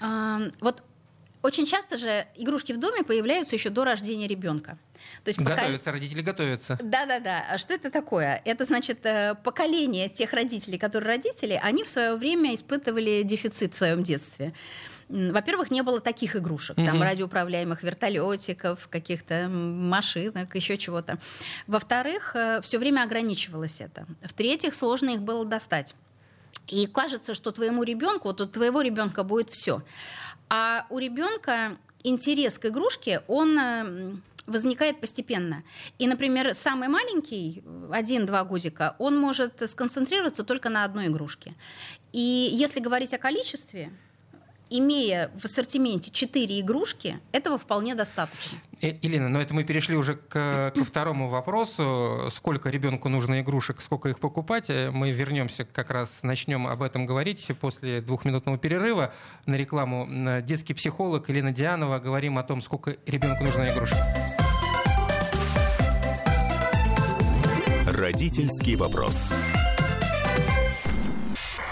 А, 0.00 0.40
вот 0.60 0.82
очень 1.42 1.66
часто 1.66 1.98
же 1.98 2.26
игрушки 2.36 2.72
в 2.72 2.78
доме 2.78 3.02
появляются 3.02 3.56
еще 3.56 3.70
до 3.70 3.84
рождения 3.84 4.28
ребенка. 4.28 4.78
То 5.24 5.28
есть 5.28 5.38
готовятся, 5.38 5.78
пока... 5.78 5.92
родители 5.92 6.22
готовятся. 6.22 6.78
Да-да-да. 6.82 7.44
А 7.50 7.58
что 7.58 7.74
это 7.74 7.90
такое? 7.90 8.40
Это 8.44 8.64
значит 8.64 9.04
э, 9.04 9.34
поколение 9.42 10.08
тех 10.08 10.32
родителей, 10.32 10.78
которые 10.78 11.16
родители, 11.16 11.58
они 11.62 11.84
в 11.84 11.88
свое 11.88 12.16
время 12.16 12.54
испытывали 12.54 13.22
дефицит 13.22 13.74
в 13.74 13.76
своем 13.76 14.02
детстве. 14.02 14.54
Во-первых, 15.08 15.70
не 15.70 15.82
было 15.82 16.00
таких 16.00 16.36
игрушек, 16.36 16.76
угу. 16.76 16.86
там 16.86 17.02
радиоуправляемых 17.02 17.82
вертолетиков, 17.82 18.88
каких-то 18.88 19.48
машинок, 19.48 20.54
еще 20.54 20.76
чего-то. 20.76 21.18
Во-вторых, 21.66 22.36
э, 22.36 22.60
все 22.62 22.78
время 22.78 23.04
ограничивалось 23.04 23.80
это. 23.80 24.06
В-третьих, 24.22 24.74
сложно 24.74 25.10
их 25.10 25.22
было 25.22 25.44
достать. 25.44 25.94
И 26.66 26.86
кажется, 26.86 27.34
что 27.34 27.52
твоему 27.52 27.82
ребенку, 27.82 28.28
вот 28.28 28.40
у 28.40 28.46
твоего 28.46 28.82
ребенка 28.82 29.22
будет 29.22 29.50
все. 29.50 29.82
А 30.50 30.86
у 30.90 30.98
ребенка 30.98 31.76
интерес 32.02 32.58
к 32.58 32.66
игрушке, 32.66 33.22
он 33.26 33.58
э, 33.58 34.12
возникает 34.48 35.00
постепенно. 35.00 35.62
И, 35.98 36.06
например, 36.06 36.54
самый 36.54 36.88
маленький, 36.88 37.62
один-два 37.92 38.44
годика, 38.44 38.96
он 38.98 39.16
может 39.16 39.68
сконцентрироваться 39.70 40.42
только 40.42 40.70
на 40.70 40.84
одной 40.84 41.06
игрушке. 41.06 41.54
И 42.12 42.48
если 42.52 42.80
говорить 42.80 43.14
о 43.14 43.18
количестве, 43.18 43.92
имея 44.70 45.30
в 45.38 45.44
ассортименте 45.44 46.10
четыре 46.10 46.60
игрушки, 46.60 47.18
этого 47.32 47.58
вполне 47.58 47.94
достаточно. 47.94 48.58
Елена, 48.80 49.28
но 49.28 49.40
это 49.40 49.54
мы 49.54 49.64
перешли 49.64 49.96
уже 49.96 50.14
к, 50.14 50.72
ко 50.74 50.84
второму 50.84 51.28
вопросу. 51.28 52.28
Сколько 52.32 52.70
ребенку 52.70 53.08
нужно 53.08 53.40
игрушек, 53.40 53.80
сколько 53.80 54.08
их 54.08 54.20
покупать? 54.20 54.70
Э, 54.70 54.90
мы 54.90 55.10
вернемся, 55.10 55.64
как 55.64 55.90
раз 55.90 56.20
начнем 56.22 56.66
об 56.66 56.82
этом 56.82 57.06
говорить 57.06 57.46
после 57.60 58.00
двухминутного 58.00 58.58
перерыва. 58.58 59.12
На 59.46 59.56
рекламу 59.56 60.08
детский 60.42 60.74
психолог 60.74 61.28
Елена 61.28 61.52
Дианова. 61.52 61.98
Говорим 61.98 62.38
о 62.38 62.42
том, 62.44 62.60
сколько 62.60 62.96
ребенку 63.06 63.44
нужно 63.44 63.68
игрушек. 63.68 63.98
Родительский 67.86 68.76
вопрос. 68.76 69.32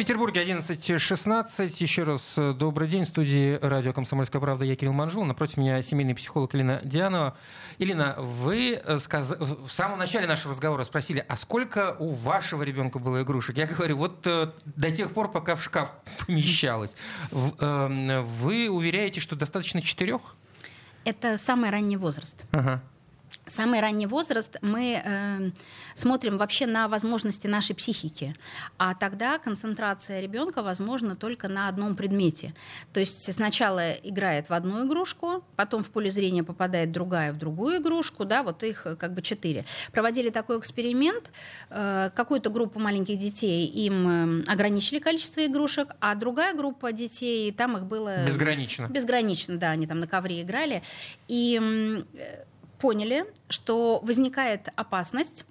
Петербурге 0.00 0.42
11.16. 0.42 1.74
Еще 1.78 2.04
раз 2.04 2.32
э, 2.38 2.54
добрый 2.54 2.88
день. 2.88 3.04
В 3.04 3.08
студии 3.08 3.58
радио 3.60 3.92
«Комсомольская 3.92 4.40
правда» 4.40 4.64
я 4.64 4.74
Кирилл 4.74 4.94
Манжул. 4.94 5.26
Напротив 5.26 5.58
меня 5.58 5.82
семейный 5.82 6.14
психолог 6.14 6.54
Елена 6.54 6.80
Дианова. 6.82 7.36
Елена, 7.76 8.14
вы 8.16 8.80
э, 8.82 8.98
сказ... 8.98 9.28
в 9.38 9.68
самом 9.68 9.98
начале 9.98 10.26
нашего 10.26 10.54
разговора 10.54 10.84
спросили, 10.84 11.22
а 11.28 11.36
сколько 11.36 11.96
у 11.98 12.12
вашего 12.12 12.62
ребенка 12.62 12.98
было 12.98 13.20
игрушек? 13.20 13.58
Я 13.58 13.66
говорю, 13.66 13.98
вот 13.98 14.26
э, 14.26 14.52
до 14.64 14.90
тех 14.90 15.12
пор, 15.12 15.30
пока 15.30 15.54
в 15.54 15.62
шкаф 15.62 15.90
помещалось. 16.26 16.96
Эм, 17.30 18.24
вы 18.24 18.70
уверяете, 18.70 19.20
что 19.20 19.36
достаточно 19.36 19.82
четырех? 19.82 20.34
Это 21.04 21.36
самый 21.36 21.68
ранний 21.68 21.98
возраст. 21.98 22.42
Ага 22.52 22.80
самый 23.50 23.80
ранний 23.80 24.06
возраст 24.06 24.56
мы 24.62 25.02
э, 25.04 25.50
смотрим 25.94 26.38
вообще 26.38 26.66
на 26.66 26.88
возможности 26.88 27.46
нашей 27.46 27.74
психики, 27.74 28.34
а 28.78 28.94
тогда 28.94 29.38
концентрация 29.38 30.20
ребенка 30.20 30.62
возможна 30.62 31.16
только 31.16 31.48
на 31.48 31.68
одном 31.68 31.94
предмете. 31.96 32.54
То 32.92 33.00
есть 33.00 33.32
сначала 33.32 33.92
играет 33.92 34.48
в 34.48 34.52
одну 34.52 34.86
игрушку, 34.86 35.44
потом 35.56 35.82
в 35.82 35.90
поле 35.90 36.10
зрения 36.10 36.44
попадает 36.44 36.92
другая 36.92 37.32
в 37.32 37.38
другую 37.38 37.78
игрушку, 37.78 38.24
да, 38.24 38.42
вот 38.42 38.62
их 38.62 38.86
э, 38.86 38.96
как 38.96 39.14
бы 39.14 39.22
четыре. 39.22 39.64
Проводили 39.92 40.30
такой 40.30 40.58
эксперимент, 40.58 41.30
э, 41.70 42.10
какую-то 42.14 42.50
группу 42.50 42.78
маленьких 42.78 43.18
детей 43.18 43.66
им 43.66 44.42
э, 44.42 44.44
ограничили 44.46 44.98
количество 44.98 45.44
игрушек, 45.44 45.88
а 46.00 46.14
другая 46.14 46.54
группа 46.54 46.92
детей 46.92 47.52
там 47.52 47.76
их 47.76 47.86
было 47.86 48.24
безгранично. 48.26 48.86
Безгранично, 48.88 49.56
да, 49.56 49.70
они 49.70 49.86
там 49.86 50.00
на 50.00 50.06
ковре 50.06 50.42
играли 50.42 50.82
и 51.28 51.58
э, 52.14 52.44
поняли, 52.80 53.26
что 53.48 54.00
возникает 54.02 54.68
опасность 54.76 55.44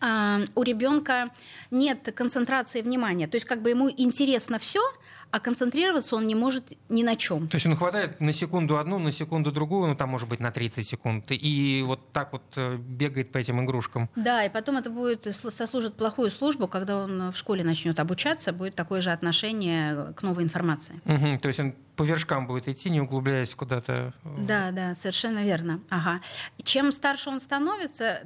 а, 0.00 0.40
у 0.54 0.62
ребенка 0.62 1.30
нет 1.70 2.12
концентрации 2.14 2.82
внимания. 2.82 3.26
То 3.26 3.36
есть 3.36 3.46
как 3.46 3.62
бы 3.62 3.70
ему 3.70 3.90
интересно 3.90 4.58
все, 4.58 4.80
а 5.30 5.40
концентрироваться 5.40 6.16
он 6.16 6.26
не 6.26 6.34
может 6.34 6.72
ни 6.88 7.02
на 7.02 7.16
чем. 7.16 7.48
То 7.48 7.56
есть 7.56 7.66
он 7.66 7.76
хватает 7.76 8.20
на 8.20 8.32
секунду 8.32 8.78
одну, 8.78 8.98
на 8.98 9.12
секунду 9.12 9.52
другую, 9.52 9.88
ну 9.88 9.94
там 9.94 10.08
может 10.08 10.28
быть 10.28 10.40
на 10.40 10.50
30 10.50 10.86
секунд, 10.86 11.26
и 11.30 11.82
вот 11.86 12.12
так 12.12 12.32
вот 12.32 12.42
э, 12.56 12.76
бегает 12.76 13.32
по 13.32 13.38
этим 13.38 13.64
игрушкам. 13.64 14.08
Да, 14.16 14.44
и 14.44 14.48
потом 14.48 14.76
это 14.76 14.90
будет 14.90 15.24
сослужит 15.36 15.94
плохую 15.94 16.30
службу, 16.30 16.68
когда 16.68 17.04
он 17.04 17.32
в 17.32 17.36
школе 17.36 17.64
начнет 17.64 18.00
обучаться, 18.00 18.52
будет 18.52 18.74
такое 18.74 19.00
же 19.00 19.10
отношение 19.10 20.12
к 20.14 20.22
новой 20.22 20.44
информации. 20.44 21.00
Угу, 21.04 21.40
то 21.40 21.48
есть 21.48 21.60
он 21.60 21.74
по 21.96 22.04
вершкам 22.04 22.46
будет 22.46 22.68
идти, 22.68 22.90
не 22.90 23.00
углубляясь 23.00 23.54
куда-то. 23.54 24.14
Да, 24.24 24.70
да, 24.70 24.94
совершенно 24.94 25.42
верно. 25.42 25.80
Ага. 25.90 26.20
Чем 26.62 26.92
старше 26.92 27.28
он 27.28 27.40
становится, 27.40 28.20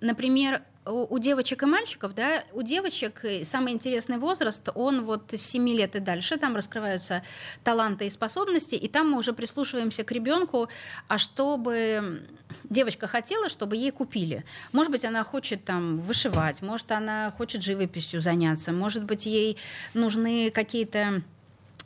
например, 0.00 0.62
у 0.90 1.18
девочек 1.18 1.62
и 1.62 1.66
мальчиков, 1.66 2.14
да, 2.14 2.44
у 2.52 2.62
девочек 2.62 3.24
самый 3.44 3.72
интересный 3.72 4.18
возраст, 4.18 4.68
он 4.74 5.04
вот 5.04 5.32
с 5.32 5.40
7 5.40 5.68
лет 5.70 5.96
и 5.96 6.00
дальше, 6.00 6.36
там 6.36 6.56
раскрываются 6.56 7.22
таланты 7.64 8.06
и 8.06 8.10
способности, 8.10 8.74
и 8.74 8.88
там 8.88 9.10
мы 9.10 9.18
уже 9.18 9.32
прислушиваемся 9.32 10.04
к 10.04 10.12
ребенку, 10.12 10.68
а 11.08 11.18
чтобы 11.18 12.22
девочка 12.64 13.06
хотела, 13.06 13.48
чтобы 13.48 13.76
ей 13.76 13.90
купили. 13.90 14.44
Может 14.72 14.92
быть, 14.92 15.04
она 15.04 15.24
хочет 15.24 15.64
там 15.64 16.00
вышивать, 16.00 16.62
может, 16.62 16.90
она 16.92 17.32
хочет 17.36 17.62
живописью 17.62 18.20
заняться, 18.20 18.72
может 18.72 19.04
быть, 19.04 19.26
ей 19.26 19.56
нужны 19.94 20.50
какие-то 20.50 21.22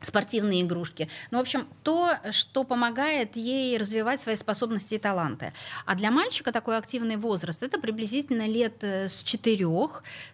спортивные 0.02 0.62
игрушки. 0.62 1.08
Ну, 1.30 1.38
в 1.38 1.40
общем, 1.42 1.66
то, 1.82 2.14
что 2.30 2.64
помогает 2.64 3.36
ей 3.36 3.76
развивать 3.78 4.20
свои 4.20 4.36
способности 4.36 4.94
и 4.94 4.98
таланты. 4.98 5.52
А 5.86 5.94
для 5.94 6.10
мальчика 6.10 6.52
такой 6.52 6.76
активный 6.76 7.16
возраст 7.16 7.62
это 7.62 7.80
приблизительно 7.80 8.46
лет 8.46 8.82
э, 8.82 9.08
с 9.08 9.22
4 9.22 9.66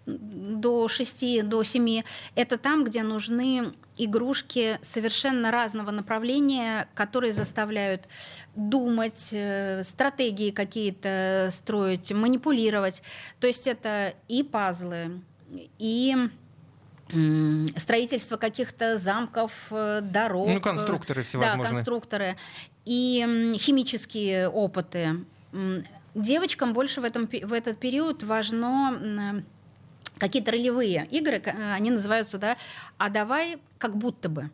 до 0.07 0.89
6, 0.89 1.49
до 1.49 1.65
7. 1.65 2.03
Это 2.35 2.59
там, 2.59 2.85
где 2.85 3.03
нужны 3.03 3.73
игрушки 3.97 4.79
совершенно 4.83 5.51
разного 5.51 5.91
направления, 5.91 6.89
которые 6.95 7.33
заставляют 7.33 8.09
думать, 8.55 9.29
э, 9.33 9.85
стратегии 9.85 10.51
какие-то 10.51 11.51
строить, 11.53 12.13
манипулировать. 12.13 13.03
То 13.41 13.47
есть 13.47 13.67
это 13.67 14.15
и 14.29 14.43
пазлы, 14.43 15.21
и 15.79 16.17
строительство 17.77 18.37
каких-то 18.37 18.99
замков, 18.99 19.53
э, 19.71 20.01
дорог. 20.03 20.49
Ну, 20.49 20.61
конструкторы 20.61 21.23
всевозможные. 21.23 21.69
Да, 21.69 21.75
конструкторы. 21.75 22.37
И 22.85 23.55
химические 23.57 24.49
опыты. 24.49 25.25
Девочкам 26.15 26.73
больше 26.73 27.01
в, 27.01 27.05
этом, 27.05 27.27
в 27.27 27.53
этот 27.53 27.79
период 27.79 28.23
важно 28.23 29.43
какие-то 30.19 30.53
ролевые 30.53 31.07
игры, 31.11 31.43
они 31.75 31.91
называются, 31.91 32.39
да, 32.39 32.57
а 32.99 33.09
давай 33.09 33.59
как 33.79 33.97
будто 33.97 34.29
бы. 34.29 34.51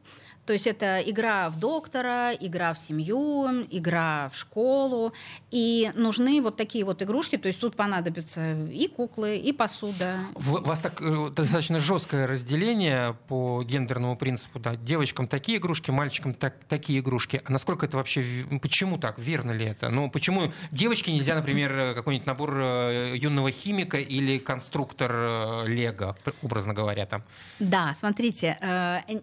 То 0.46 0.52
есть 0.52 0.68
это 0.68 1.00
игра 1.04 1.50
в 1.50 1.58
доктора, 1.58 2.32
игра 2.32 2.72
в 2.72 2.78
семью, 2.78 3.66
игра 3.70 4.30
в 4.32 4.38
школу. 4.38 5.12
И 5.50 5.90
нужны 5.96 6.40
вот 6.40 6.56
такие 6.56 6.84
вот 6.84 7.02
игрушки. 7.02 7.36
То 7.36 7.48
есть 7.48 7.60
тут 7.60 7.74
понадобятся 7.74 8.54
и 8.70 8.86
куклы, 8.86 9.38
и 9.38 9.52
посуда. 9.52 10.20
У 10.34 10.40
вас 10.40 10.78
так 10.78 11.02
э, 11.02 11.30
достаточно 11.34 11.80
жесткое 11.80 12.28
разделение 12.28 13.16
по 13.26 13.64
гендерному 13.64 14.16
принципу. 14.16 14.60
Да? 14.60 14.76
Девочкам 14.76 15.26
такие 15.26 15.58
игрушки, 15.58 15.90
мальчикам 15.90 16.32
так, 16.32 16.54
такие 16.68 17.00
игрушки. 17.00 17.42
А 17.44 17.50
насколько 17.50 17.86
это 17.86 17.96
вообще... 17.96 18.24
Почему 18.62 18.98
так? 18.98 19.18
Верно 19.18 19.50
ли 19.50 19.64
это? 19.64 19.88
Ну, 19.88 20.08
почему 20.08 20.52
девочке 20.70 21.12
нельзя, 21.12 21.34
например, 21.34 21.76
э, 21.76 21.94
какой-нибудь 21.94 22.26
набор 22.26 22.56
э, 22.56 23.12
юного 23.16 23.50
химика 23.50 23.98
или 23.98 24.38
конструктор 24.38 25.66
Лего, 25.66 26.16
образно 26.42 26.72
говоря, 26.72 27.04
там? 27.06 27.24
Да, 27.58 27.96
смотрите, 27.98 28.58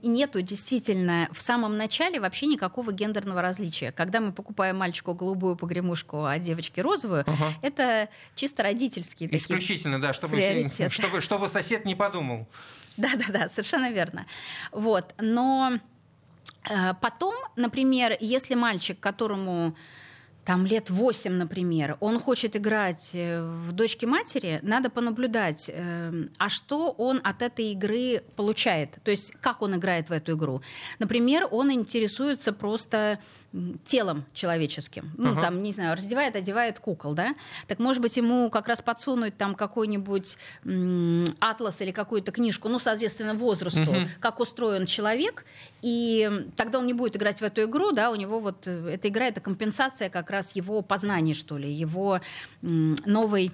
нету 0.01 0.41
действительно 0.41 1.12
в 1.31 1.41
самом 1.41 1.77
начале 1.77 2.19
вообще 2.19 2.45
никакого 2.45 2.91
гендерного 2.91 3.41
различия. 3.41 3.91
Когда 3.91 4.19
мы 4.19 4.31
покупаем 4.31 4.77
мальчику 4.77 5.13
голубую 5.13 5.55
погремушку, 5.55 6.25
а 6.25 6.39
девочке 6.39 6.81
розовую, 6.81 7.23
ага. 7.27 7.53
это 7.61 8.09
чисто 8.35 8.63
родительские 8.63 9.35
Исключительно, 9.35 10.01
да, 10.01 10.13
чтобы, 10.13 10.37
чтобы, 10.89 11.21
чтобы 11.21 11.47
сосед 11.49 11.85
не 11.85 11.95
подумал. 11.95 12.47
Да-да-да, 12.97 13.49
совершенно 13.49 13.91
верно. 13.91 14.25
Вот, 14.71 15.15
но 15.19 15.79
э, 16.69 16.93
потом, 17.01 17.33
например, 17.55 18.15
если 18.19 18.55
мальчик, 18.55 18.99
которому 18.99 19.75
там 20.45 20.65
лет 20.65 20.89
8, 20.89 21.31
например, 21.31 21.97
он 21.99 22.19
хочет 22.19 22.55
играть 22.55 23.11
э, 23.13 23.41
в 23.41 23.71
дочке 23.71 24.07
матери, 24.07 24.59
надо 24.61 24.89
понаблюдать, 24.89 25.69
э, 25.73 26.11
а 26.37 26.49
что 26.49 26.91
он 26.91 27.21
от 27.23 27.41
этой 27.41 27.71
игры 27.71 28.21
получает, 28.35 28.97
то 29.03 29.11
есть 29.11 29.33
как 29.41 29.61
он 29.61 29.75
играет 29.75 30.09
в 30.09 30.11
эту 30.11 30.33
игру. 30.33 30.61
Например, 30.99 31.47
он 31.49 31.71
интересуется 31.71 32.51
просто 32.51 33.19
телом 33.85 34.25
человеческим. 34.33 35.11
Ну, 35.17 35.33
uh-huh. 35.33 35.41
там, 35.41 35.61
не 35.61 35.71
знаю, 35.73 35.95
раздевает, 35.95 36.35
одевает 36.35 36.79
кукол, 36.79 37.13
да? 37.13 37.35
Так, 37.67 37.79
может 37.79 38.01
быть, 38.01 38.17
ему 38.17 38.49
как 38.49 38.67
раз 38.67 38.81
подсунуть 38.81 39.37
там 39.37 39.53
какой-нибудь 39.53 40.37
атлас 41.39 41.81
или 41.81 41.91
какую-то 41.91 42.31
книжку, 42.31 42.69
ну, 42.69 42.79
соответственно, 42.79 43.35
возрасту, 43.35 43.81
uh-huh. 43.81 44.07
как 44.19 44.39
устроен 44.39 44.85
человек, 44.85 45.45
и 45.81 46.47
тогда 46.55 46.79
он 46.79 46.87
не 46.87 46.93
будет 46.93 47.15
играть 47.15 47.39
в 47.39 47.43
эту 47.43 47.63
игру, 47.63 47.91
да, 47.91 48.09
у 48.09 48.15
него 48.15 48.39
вот 48.39 48.65
э, 48.65 48.93
эта 48.93 49.09
игра— 49.09 49.25
это 49.27 49.41
компенсация 49.41 50.09
как 50.09 50.31
раз 50.31 50.55
его 50.55 50.81
познания, 50.81 51.33
что 51.33 51.57
ли, 51.57 51.71
его 51.71 52.21
новой 52.61 53.51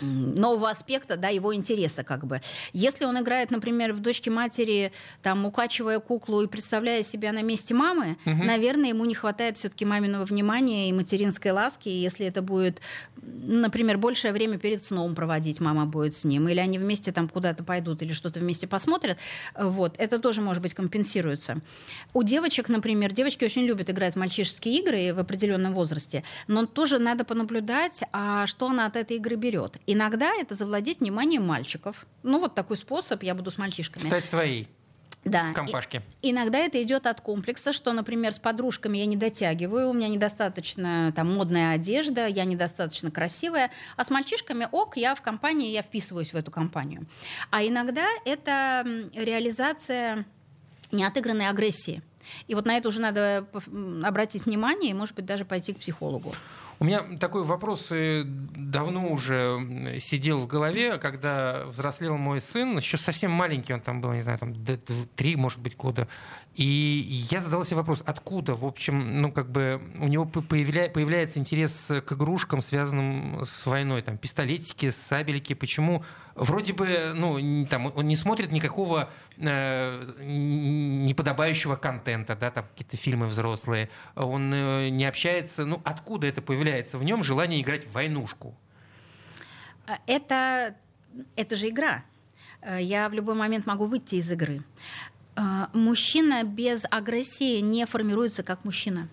нового 0.00 0.70
аспекта, 0.70 1.16
да, 1.16 1.28
его 1.28 1.54
интереса 1.54 2.04
как 2.04 2.26
бы. 2.26 2.40
Если 2.72 3.04
он 3.04 3.18
играет, 3.18 3.50
например, 3.50 3.92
в 3.92 4.00
дочке 4.00 4.30
матери, 4.30 4.92
там, 5.22 5.44
укачивая 5.44 5.98
куклу 5.98 6.42
и 6.42 6.46
представляя 6.46 7.02
себя 7.02 7.32
на 7.32 7.42
месте 7.42 7.74
мамы, 7.74 8.16
угу. 8.24 8.44
наверное, 8.44 8.90
ему 8.90 9.04
не 9.04 9.14
хватает 9.14 9.56
все-таки 9.58 9.84
маминого 9.84 10.24
внимания 10.24 10.88
и 10.88 10.92
материнской 10.92 11.50
ласки. 11.50 11.88
Если 11.88 12.26
это 12.26 12.42
будет, 12.42 12.80
например, 13.22 13.98
большее 13.98 14.32
время 14.32 14.58
перед 14.58 14.82
сном 14.82 15.14
проводить, 15.14 15.60
мама 15.60 15.86
будет 15.86 16.14
с 16.14 16.24
ним, 16.24 16.48
или 16.48 16.58
они 16.58 16.78
вместе 16.78 17.12
там 17.12 17.28
куда-то 17.28 17.64
пойдут, 17.64 18.02
или 18.02 18.12
что-то 18.12 18.40
вместе 18.40 18.66
посмотрят, 18.66 19.18
вот, 19.58 19.96
это 19.98 20.18
тоже, 20.18 20.40
может 20.40 20.62
быть, 20.62 20.74
компенсируется. 20.74 21.60
У 22.12 22.22
девочек, 22.22 22.68
например, 22.68 23.12
девочки 23.12 23.44
очень 23.44 23.62
любят 23.62 23.90
играть 23.90 24.14
в 24.14 24.18
мальчишеские 24.18 24.78
игры 24.78 25.14
в 25.14 25.18
определенном 25.18 25.74
возрасте, 25.74 26.22
но 26.46 26.66
тоже 26.66 26.98
надо 26.98 27.24
понаблюдать, 27.24 28.02
а 28.12 28.46
что 28.46 28.68
она 28.68 28.86
от 28.86 28.96
этой 28.96 29.16
игры 29.16 29.36
берет. 29.36 29.76
Иногда 29.86 30.32
это 30.34 30.54
завладеть 30.54 31.00
вниманием 31.00 31.46
мальчиков. 31.46 32.06
Ну, 32.22 32.38
вот 32.38 32.54
такой 32.54 32.76
способ, 32.76 33.22
я 33.22 33.34
буду 33.34 33.50
с 33.50 33.58
мальчишками. 33.58 34.06
Стать 34.06 34.24
своей. 34.24 34.68
Да. 35.24 35.44
В 35.44 35.52
компашке. 35.52 36.02
И, 36.22 36.30
иногда 36.30 36.58
это 36.58 36.82
идет 36.82 37.06
от 37.06 37.20
комплекса, 37.20 37.72
что, 37.72 37.92
например, 37.92 38.32
с 38.32 38.38
подружками 38.38 38.98
я 38.98 39.06
не 39.06 39.16
дотягиваю, 39.16 39.90
у 39.90 39.92
меня 39.92 40.08
недостаточно 40.08 41.12
там 41.14 41.34
модная 41.34 41.74
одежда, 41.74 42.26
я 42.26 42.44
недостаточно 42.44 43.10
красивая, 43.10 43.70
а 43.96 44.04
с 44.04 44.10
мальчишками 44.10 44.66
ок, 44.70 44.96
я 44.96 45.14
в 45.14 45.20
компании, 45.20 45.72
я 45.72 45.82
вписываюсь 45.82 46.32
в 46.32 46.36
эту 46.36 46.50
компанию. 46.50 47.06
А 47.50 47.62
иногда 47.62 48.06
это 48.24 48.82
реализация 49.14 50.24
неотыгранной 50.90 51.48
агрессии. 51.48 52.02
И 52.46 52.54
вот 52.54 52.64
на 52.64 52.76
это 52.76 52.88
уже 52.88 53.00
надо 53.00 53.46
обратить 54.02 54.46
внимание 54.46 54.90
и, 54.90 54.94
может 54.94 55.14
быть, 55.14 55.26
даже 55.26 55.44
пойти 55.44 55.74
к 55.74 55.80
психологу. 55.80 56.34
У 56.82 56.84
меня 56.84 57.04
такой 57.18 57.42
вопрос 57.42 57.88
э, 57.90 58.22
давно 58.24 59.08
уже 59.08 59.98
сидел 60.00 60.38
в 60.38 60.46
голове, 60.46 60.96
когда 60.96 61.66
взрослел 61.66 62.16
мой 62.16 62.40
сын, 62.40 62.78
еще 62.78 62.96
совсем 62.96 63.30
маленький 63.30 63.74
он 63.74 63.82
там 63.82 64.00
был, 64.00 64.14
не 64.14 64.22
знаю, 64.22 64.38
там 64.38 64.54
три, 65.14 65.36
может 65.36 65.60
быть, 65.60 65.76
года. 65.76 66.08
И 66.54 67.26
я 67.30 67.40
задал 67.40 67.64
себе 67.64 67.76
вопрос, 67.76 68.02
откуда, 68.04 68.56
в 68.56 68.64
общем, 68.64 69.18
ну, 69.18 69.30
как 69.30 69.50
бы 69.50 69.80
у 70.00 70.08
него 70.08 70.26
появля, 70.26 70.90
появляется 70.90 71.38
интерес 71.38 71.86
к 71.86 72.12
игрушкам, 72.12 72.60
связанным 72.60 73.44
с 73.44 73.66
войной, 73.66 74.02
там, 74.02 74.18
пистолетики, 74.18 74.90
сабельки, 74.90 75.54
почему? 75.54 76.04
Вроде 76.34 76.72
бы, 76.72 77.12
ну, 77.14 77.66
там, 77.66 77.92
он 77.94 78.06
не 78.06 78.16
смотрит 78.16 78.50
никакого 78.50 79.10
э, 79.36 80.12
неподобающего 80.20 81.76
контента, 81.76 82.34
да, 82.34 82.50
там, 82.50 82.64
какие-то 82.72 82.96
фильмы 82.96 83.28
взрослые, 83.28 83.88
он 84.16 84.52
э, 84.52 84.88
не 84.88 85.04
общается, 85.04 85.64
ну, 85.64 85.80
откуда 85.84 86.26
это 86.26 86.42
появляется 86.42 86.98
в 86.98 87.04
нем 87.04 87.22
желание 87.22 87.62
играть 87.62 87.86
в 87.86 87.92
войнушку? 87.92 88.56
Это, 90.06 90.74
это 91.36 91.56
же 91.56 91.68
игра. 91.68 92.04
Э, 92.62 92.78
я 92.80 93.08
в 93.08 93.12
любой 93.12 93.34
момент 93.34 93.66
могу 93.66 93.84
выйти 93.84 94.16
из 94.16 94.30
игры. 94.30 94.62
А, 95.36 95.70
мужчина 95.72 96.42
без 96.42 96.84
агрессии 96.90 97.60
не 97.60 97.86
формируется 97.86 98.42
как 98.42 98.64
мужчина. 98.64 99.08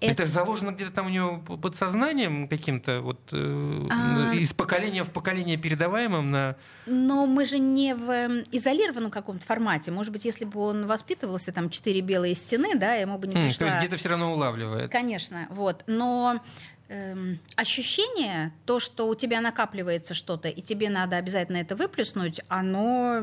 Это, 0.00 0.24
это 0.24 0.26
заложено 0.26 0.72
где-то 0.72 0.92
там 0.92 1.06
у 1.06 1.08
него 1.08 1.38
подсознанием 1.38 2.48
каким-то, 2.48 3.00
вот 3.00 3.18
э, 3.32 3.88
а... 3.90 4.34
из 4.34 4.52
поколения 4.52 5.02
в 5.04 5.10
поколение 5.10 5.56
передаваемым 5.56 6.30
на. 6.30 6.56
Но 6.84 7.26
мы 7.26 7.46
же 7.46 7.58
не 7.58 7.94
в 7.94 8.10
эм, 8.10 8.44
изолированном 8.52 9.10
каком-то 9.10 9.44
формате. 9.46 9.90
Может 9.90 10.12
быть, 10.12 10.26
если 10.26 10.44
бы 10.44 10.60
он 10.60 10.86
воспитывался 10.86 11.50
там 11.50 11.70
четыре 11.70 12.02
белые 12.02 12.34
стены, 12.34 12.74
да, 12.74 12.94
ему 12.94 13.16
бы 13.16 13.26
не 13.26 13.34
пришла. 13.34 13.48
Mm, 13.48 13.58
то 13.58 13.64
есть 13.64 13.78
где-то 13.78 13.96
все 13.96 14.10
равно 14.10 14.34
улавливает. 14.34 14.92
Конечно, 14.92 15.46
вот. 15.48 15.82
Но 15.86 16.40
эм, 16.88 17.38
ощущение, 17.56 18.52
то, 18.66 18.80
что 18.80 19.08
у 19.08 19.14
тебя 19.14 19.40
накапливается 19.40 20.14
что-то, 20.14 20.48
и 20.48 20.60
тебе 20.60 20.90
надо 20.90 21.16
обязательно 21.16 21.58
это 21.58 21.76
выплеснуть, 21.76 22.40
оно 22.48 23.22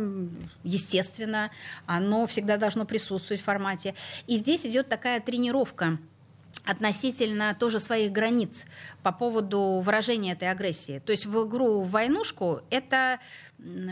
естественно, 0.63 1.52
оно 1.86 2.28
всегда 2.28 2.58
должно 2.58 2.86
присутствовать 2.86 3.41
в 3.41 3.45
формате. 3.45 3.95
И 4.28 4.38
здесь 4.38 4.65
идет 4.65 4.89
такая 4.89 5.19
тренировка 5.19 5.97
относительно 6.65 7.56
тоже 7.56 7.80
своих 7.80 8.12
границ 8.12 8.65
по 9.04 9.12
поводу 9.12 9.80
выражения 9.80 10.34
этой 10.34 10.50
агрессии. 10.50 11.00
То 11.00 11.12
есть 11.12 11.26
в 11.26 11.47
игру 11.47 11.82
в 11.82 11.89
войнушку 11.89 12.62
это 12.69 13.19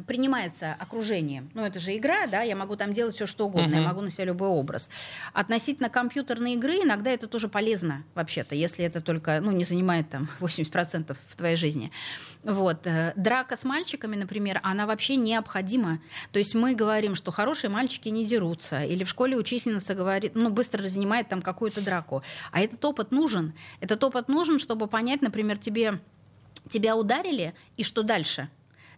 принимается 0.07 0.75
окружением. 0.79 1.49
Ну, 1.53 1.63
это 1.63 1.79
же 1.79 1.95
игра, 1.95 2.25
да, 2.27 2.41
я 2.41 2.55
могу 2.55 2.75
там 2.75 2.91
делать 2.91 3.15
все, 3.15 3.27
что 3.27 3.45
угодно, 3.45 3.75
uh-huh. 3.75 3.81
я 3.81 3.87
могу 3.87 4.01
на 4.01 4.09
себя 4.09 4.25
любой 4.25 4.47
образ. 4.47 4.89
Относительно 5.33 5.89
компьютерной 5.89 6.53
игры 6.53 6.77
иногда 6.83 7.11
это 7.11 7.27
тоже 7.27 7.49
полезно, 7.49 8.03
вообще-то, 8.15 8.55
если 8.55 8.83
это 8.83 9.01
только, 9.01 9.39
ну, 9.41 9.51
не 9.51 9.65
занимает 9.65 10.09
там 10.09 10.27
80% 10.39 11.15
в 11.27 11.35
твоей 11.35 11.55
жизни. 11.55 11.91
Вот. 12.43 12.87
Э, 12.87 13.13
драка 13.15 13.55
с 13.55 13.63
мальчиками, 13.63 14.15
например, 14.15 14.59
она 14.63 14.87
вообще 14.87 15.15
необходима. 15.17 15.99
То 16.31 16.39
есть 16.39 16.55
мы 16.55 16.73
говорим, 16.73 17.13
что 17.13 17.31
хорошие 17.31 17.69
мальчики 17.69 18.09
не 18.09 18.25
дерутся, 18.25 18.83
или 18.83 19.03
в 19.03 19.09
школе 19.09 19.37
учительница 19.37 19.93
говорит, 19.93 20.31
ну, 20.33 20.49
быстро 20.49 20.83
разнимает 20.83 21.29
там 21.29 21.41
какую-то 21.41 21.81
драку. 21.81 22.23
А 22.51 22.61
этот 22.61 22.83
опыт 22.83 23.11
нужен. 23.11 23.53
Этот 23.81 24.03
опыт 24.03 24.29
нужен, 24.29 24.57
чтобы 24.57 24.87
понять, 24.87 25.21
например, 25.21 25.57
тебе 25.57 25.99
тебя 26.67 26.95
ударили, 26.95 27.53
и 27.77 27.83
что 27.83 28.03
дальше? 28.03 28.49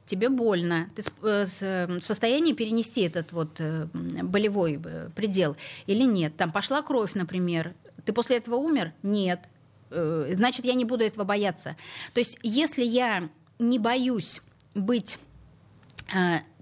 Тебе 0.06 0.30
больно, 0.30 0.90
ты 0.96 1.04
э, 1.24 1.46
э, 1.62 2.00
в 2.00 2.04
состоянии 2.04 2.54
перенести 2.54 3.02
этот 3.02 3.32
вот 3.32 3.60
э, 3.60 3.86
болевой 3.94 4.80
предел 5.16 5.56
или 5.86 6.04
нет. 6.04 6.36
Там 6.38 6.52
пошла 6.52 6.82
кровь, 6.82 7.14
например, 7.14 7.74
ты 8.06 8.14
после 8.14 8.38
этого 8.38 8.56
умер? 8.56 8.94
Нет. 9.04 9.42
Значит, 9.90 10.66
я 10.66 10.74
не 10.74 10.86
буду 10.86 11.04
этого 11.04 11.26
бояться. 11.26 11.76
То 12.14 12.20
есть, 12.20 12.38
если 12.44 12.84
я 12.84 13.30
не 13.60 13.78
боюсь 13.78 14.42
быть 14.74 15.20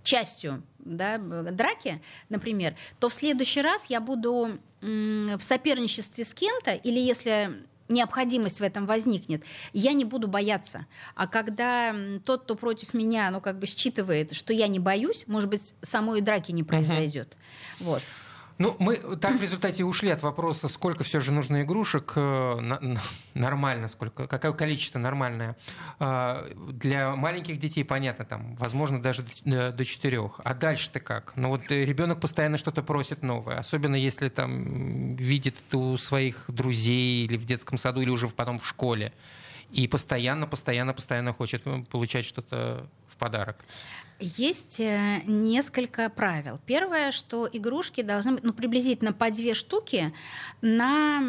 частью 0.02 0.64
да, 0.80 1.20
драки, 1.20 2.02
например, 2.30 2.76
то 3.00 3.10
в 3.10 3.14
следующий 3.14 3.62
раз 3.62 3.86
я 3.86 4.02
буду 4.02 4.60
в 4.82 5.40
соперничестве 5.42 6.24
с 6.24 6.34
кем-то, 6.34 6.74
или 6.74 7.00
если 7.00 7.52
необходимость 7.90 8.60
в 8.60 8.64
этом 8.64 8.86
возникнет, 8.86 9.44
я 9.74 9.94
не 9.94 10.06
буду 10.06 10.28
бояться. 10.28 10.86
А 11.16 11.28
когда 11.28 11.96
тот, 12.26 12.44
кто 12.44 12.56
против 12.56 12.94
меня, 12.94 13.30
ну, 13.32 13.42
как 13.42 13.60
бы 13.60 13.66
считывает, 13.66 14.34
что 14.34 14.54
я 14.54 14.68
не 14.68 14.80
боюсь, 14.80 15.26
может 15.28 15.50
быть, 15.50 15.74
самой 15.82 16.22
драки 16.22 16.52
не 16.52 16.64
произойдет. 16.64 17.36
Uh-huh. 17.80 17.86
Вот. 17.86 18.04
Ну, 18.60 18.76
мы 18.78 18.98
так 18.98 19.38
в 19.38 19.42
результате 19.42 19.86
ушли 19.86 20.10
от 20.10 20.22
вопроса, 20.22 20.68
сколько 20.68 21.06
все 21.06 21.22
же 21.22 21.32
нужно 21.32 21.62
игрушек, 21.62 22.12
э, 22.18 22.98
нормально, 23.34 23.88
сколько, 23.88 24.28
какое 24.28 24.52
количество 24.52 25.00
нормальное. 25.00 25.56
А, 25.98 26.46
для 26.70 27.16
маленьких 27.16 27.58
детей, 27.58 27.86
понятно, 27.86 28.26
там, 28.26 28.56
возможно, 28.58 29.02
даже 29.02 29.26
до 29.46 29.86
четырех. 29.86 30.42
А 30.44 30.54
дальше-то 30.54 31.00
как? 31.00 31.32
Ну 31.38 31.48
вот 31.48 31.72
ребенок 31.72 32.20
постоянно 32.20 32.58
что-то 32.58 32.84
просит 32.84 33.24
новое, 33.24 33.60
особенно 33.60 33.96
если 33.96 34.28
там 34.28 35.16
видит 35.16 35.56
это 35.66 35.78
у 35.78 35.96
своих 35.96 36.44
друзей 36.50 37.26
или 37.26 37.38
в 37.38 37.46
детском 37.46 37.78
саду, 37.78 38.02
или 38.02 38.10
уже 38.10 38.28
потом 38.28 38.60
в 38.60 38.68
школе. 38.68 39.14
И 39.72 39.88
постоянно, 39.88 40.48
постоянно, 40.48 40.94
постоянно 40.94 41.32
хочет 41.32 41.64
получать 41.90 42.26
что-то 42.26 42.90
в 43.08 43.16
подарок. 43.16 43.64
Есть 44.22 44.82
э, 44.82 45.22
несколько 45.28 46.10
правил. 46.10 46.60
Первое, 46.66 47.14
что 47.14 47.48
игрушки 47.52 48.02
должны 48.02 48.34
быть 48.34 48.44
ну, 48.44 48.52
приблизительно 48.52 49.14
по 49.14 49.32
две 49.32 49.54
штуки 49.54 50.14
на 50.62 51.24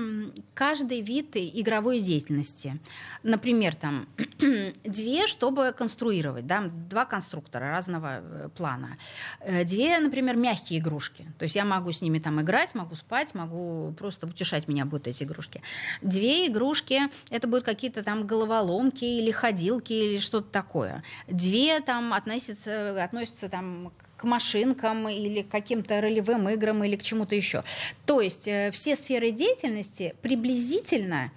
каждый 0.55 1.00
вид 1.00 1.37
игровой 1.37 2.00
деятельности. 2.00 2.81
Например, 3.22 3.76
там 3.76 4.09
две, 4.85 5.29
чтобы 5.29 5.72
конструировать, 5.72 6.48
да, 6.48 6.62
два 6.62 7.05
конструктора 7.05 7.70
разного 7.70 8.22
э, 8.22 8.48
плана. 8.57 8.98
Э, 9.38 9.62
две, 9.64 10.00
например, 10.00 10.35
мягкие 10.35 10.81
игрушки. 10.81 11.26
То 11.38 11.44
есть 11.44 11.55
я 11.55 11.64
могу 11.64 11.92
с 11.92 12.00
ними 12.00 12.18
там 12.18 12.40
играть, 12.40 12.74
могу 12.74 12.96
спать, 12.96 13.35
могу 13.35 13.94
просто 13.96 14.26
утешать 14.26 14.66
меня 14.66 14.85
будут 14.85 15.07
эти 15.07 15.22
игрушки. 15.22 15.62
Две 16.03 16.48
игрушки, 16.48 17.03
это 17.31 17.46
будут 17.46 17.64
какие-то 17.64 18.03
там 18.03 18.26
головоломки 18.26 19.05
или 19.05 19.31
ходилки 19.31 19.92
или 19.92 20.18
что-то 20.18 20.50
такое. 20.50 21.05
Две 21.29 21.79
там 21.79 22.12
относятся 22.12 22.80
относятся 23.03 23.49
там 23.49 23.93
к 24.16 24.25
машинкам 24.25 25.09
или 25.09 25.43
к 25.43 25.49
каким-то 25.49 26.01
ролевым 26.01 26.49
играм 26.51 26.85
или 26.85 26.97
к 26.97 27.03
чему-то 27.03 27.35
еще. 27.35 27.64
То 28.05 28.21
есть 28.21 28.47
э, 28.49 28.71
все 28.73 28.95
сферы 28.97 29.31
деятельности 29.31 30.14
приблизительно 30.21 31.31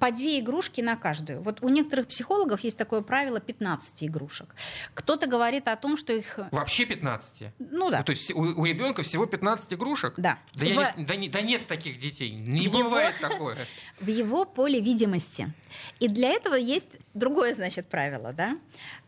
по 0.00 0.10
две 0.10 0.40
игрушки 0.40 0.80
на 0.80 0.96
каждую. 0.96 1.40
Вот 1.40 1.62
у 1.62 1.68
некоторых 1.68 2.08
психологов 2.08 2.60
есть 2.60 2.76
такое 2.76 3.02
правило 3.02 3.40
15 3.40 4.04
игрушек. 4.04 4.54
Кто-то 4.94 5.28
говорит 5.28 5.68
о 5.68 5.76
том, 5.76 5.96
что 5.96 6.12
их... 6.12 6.38
Вообще 6.50 6.86
15? 6.86 7.52
Ну 7.70 7.90
да. 7.90 7.98
Ну, 7.98 8.04
то 8.04 8.10
есть 8.10 8.34
у, 8.34 8.40
у 8.40 8.64
ребенка 8.64 9.02
всего 9.02 9.26
15 9.26 9.74
игрушек? 9.74 10.14
Да. 10.16 10.38
Да, 10.54 10.64
в... 10.64 10.68
я 10.68 10.94
не, 10.96 11.04
да, 11.04 11.16
не, 11.16 11.28
да 11.28 11.40
нет 11.40 11.66
таких 11.66 11.98
детей. 11.98 12.30
Не 12.32 12.68
в 12.68 12.72
бывает 12.72 13.14
его... 13.20 13.28
такое. 13.28 13.56
В 14.00 14.08
его 14.08 14.44
поле 14.44 14.80
видимости. 14.80 15.52
И 16.00 16.08
для 16.08 16.30
этого 16.30 16.54
есть 16.54 16.98
другое, 17.14 17.54
значит, 17.54 17.86
правило. 17.86 18.32
Да? 18.32 18.58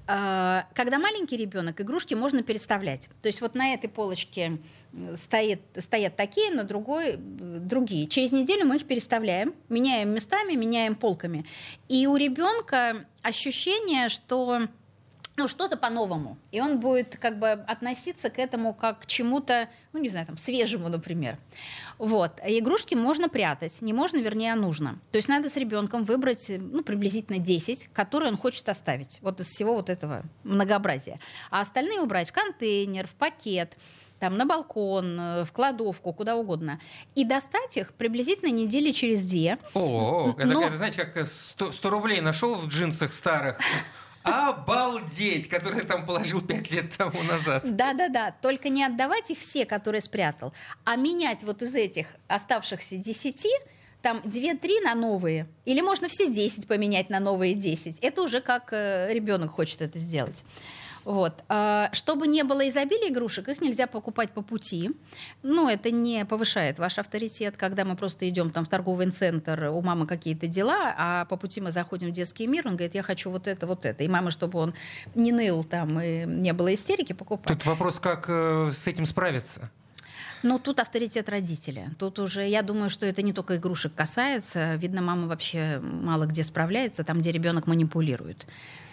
А, 0.08 0.66
когда 0.74 0.98
маленький 0.98 1.36
ребенок, 1.36 1.80
игрушки 1.80 2.14
можно 2.14 2.42
переставлять. 2.42 3.08
То 3.22 3.28
есть 3.28 3.40
вот 3.40 3.54
на 3.54 3.74
этой 3.74 3.88
полочке 3.88 4.58
стоит, 5.16 5.60
стоят 5.76 6.16
такие, 6.16 6.52
на 6.52 6.64
другой 6.64 7.16
другие. 7.16 8.06
Через 8.06 8.32
неделю 8.32 8.66
мы 8.66 8.76
их 8.76 8.86
переставляем, 8.86 9.54
меняем 9.68 10.10
местами, 10.10 10.54
меняем 10.54 10.94
полками. 10.94 11.44
И 11.88 12.06
у 12.06 12.16
ребенка 12.16 13.06
ощущение, 13.22 14.08
что 14.08 14.68
ну, 15.36 15.48
что-то 15.48 15.76
по-новому. 15.76 16.38
И 16.50 16.60
он 16.60 16.80
будет 16.80 17.16
как 17.16 17.38
бы 17.38 17.50
относиться 17.50 18.30
к 18.30 18.38
этому 18.38 18.72
как 18.72 19.00
к 19.00 19.06
чему-то, 19.06 19.68
ну, 19.92 20.00
не 20.00 20.08
знаю, 20.08 20.26
там, 20.26 20.38
свежему, 20.38 20.88
например. 20.88 21.36
Вот. 21.98 22.40
Игрушки 22.44 22.94
можно 22.94 23.28
прятать, 23.28 23.80
не 23.82 23.92
можно, 23.92 24.18
вернее, 24.18 24.52
а 24.52 24.56
нужно. 24.56 24.98
То 25.12 25.16
есть 25.16 25.28
надо 25.28 25.50
с 25.50 25.56
ребенком 25.56 26.04
выбрать, 26.04 26.46
ну, 26.48 26.82
приблизительно 26.82 27.38
10, 27.38 27.88
которые 27.92 28.30
он 28.30 28.38
хочет 28.38 28.68
оставить. 28.68 29.18
Вот 29.20 29.40
из 29.40 29.46
всего 29.46 29.74
вот 29.74 29.90
этого 29.90 30.22
многообразия. 30.44 31.18
А 31.50 31.60
остальные 31.60 32.00
убрать 32.00 32.30
в 32.30 32.32
контейнер, 32.32 33.06
в 33.06 33.14
пакет, 33.14 33.76
там, 34.18 34.38
на 34.38 34.46
балкон, 34.46 35.44
в 35.44 35.48
кладовку, 35.52 36.14
куда 36.14 36.36
угодно. 36.36 36.80
И 37.14 37.24
достать 37.24 37.76
их 37.76 37.92
приблизительно 37.92 38.50
недели 38.50 38.92
через 38.92 39.22
две. 39.22 39.58
О, 39.74 40.34
это, 40.38 40.46
Но... 40.46 40.62
это 40.62 40.76
знаете, 40.76 41.04
как 41.04 41.26
100, 41.26 41.72
100 41.72 41.90
рублей 41.90 42.20
нашел 42.22 42.54
в 42.54 42.68
джинсах 42.68 43.12
старых, 43.12 43.60
Обалдеть, 44.26 45.48
который 45.48 45.82
там 45.82 46.04
положил 46.04 46.40
пять 46.40 46.70
лет 46.70 46.96
тому 46.96 47.22
назад. 47.22 47.62
Да-да-да, 47.64 48.34
только 48.42 48.68
не 48.68 48.84
отдавать 48.84 49.30
их 49.30 49.38
все, 49.38 49.64
которые 49.64 50.02
спрятал, 50.02 50.52
а 50.84 50.96
менять 50.96 51.44
вот 51.44 51.62
из 51.62 51.74
этих 51.74 52.16
оставшихся 52.28 52.96
десяти 52.96 53.50
там 54.02 54.18
2-3 54.18 54.82
на 54.84 54.94
новые, 54.94 55.48
или 55.64 55.80
можно 55.80 56.08
все 56.08 56.30
10 56.30 56.68
поменять 56.68 57.10
на 57.10 57.18
новые 57.18 57.54
10. 57.54 57.98
Это 58.00 58.22
уже 58.22 58.40
как 58.40 58.72
э, 58.72 59.08
ребенок 59.12 59.50
хочет 59.50 59.82
это 59.82 59.98
сделать. 59.98 60.44
Вот. 61.06 61.44
А, 61.48 61.88
чтобы 61.92 62.26
не 62.26 62.42
было 62.42 62.68
изобилия 62.68 63.10
игрушек, 63.10 63.48
их 63.48 63.60
нельзя 63.60 63.86
покупать 63.86 64.32
по 64.32 64.42
пути. 64.42 64.90
Ну, 65.44 65.68
это 65.68 65.92
не 65.92 66.24
повышает 66.24 66.80
ваш 66.80 66.98
авторитет, 66.98 67.56
когда 67.56 67.84
мы 67.84 67.94
просто 67.94 68.28
идем 68.28 68.50
там 68.50 68.64
в 68.64 68.68
торговый 68.68 69.08
центр, 69.12 69.70
у 69.72 69.80
мамы 69.82 70.08
какие-то 70.08 70.48
дела, 70.48 70.92
а 70.98 71.24
по 71.26 71.36
пути 71.36 71.60
мы 71.60 71.70
заходим 71.70 72.08
в 72.08 72.10
детский 72.10 72.48
мир, 72.48 72.66
он 72.66 72.74
говорит, 72.74 72.96
я 72.96 73.04
хочу 73.04 73.30
вот 73.30 73.46
это, 73.46 73.68
вот 73.68 73.84
это. 73.84 74.02
И 74.02 74.08
мама, 74.08 74.32
чтобы 74.32 74.58
он 74.58 74.74
не 75.14 75.30
ныл 75.30 75.62
там 75.62 76.00
и 76.00 76.24
не 76.26 76.52
было 76.52 76.74
истерики, 76.74 77.12
покупает. 77.12 77.56
Тут 77.56 77.66
вопрос, 77.66 78.00
как 78.00 78.24
э, 78.28 78.70
с 78.72 78.88
этим 78.88 79.06
справиться? 79.06 79.70
Но 80.42 80.58
тут 80.58 80.80
авторитет 80.80 81.28
родителя. 81.28 81.92
Тут 82.00 82.18
уже, 82.18 82.48
я 82.48 82.62
думаю, 82.62 82.90
что 82.90 83.06
это 83.06 83.22
не 83.22 83.32
только 83.32 83.58
игрушек 83.58 83.94
касается. 83.94 84.74
Видно, 84.74 85.02
мама 85.02 85.28
вообще 85.28 85.78
мало 85.80 86.26
где 86.26 86.42
справляется, 86.42 87.04
там, 87.04 87.20
где 87.20 87.30
ребенок 87.30 87.68
манипулирует. 87.68 88.44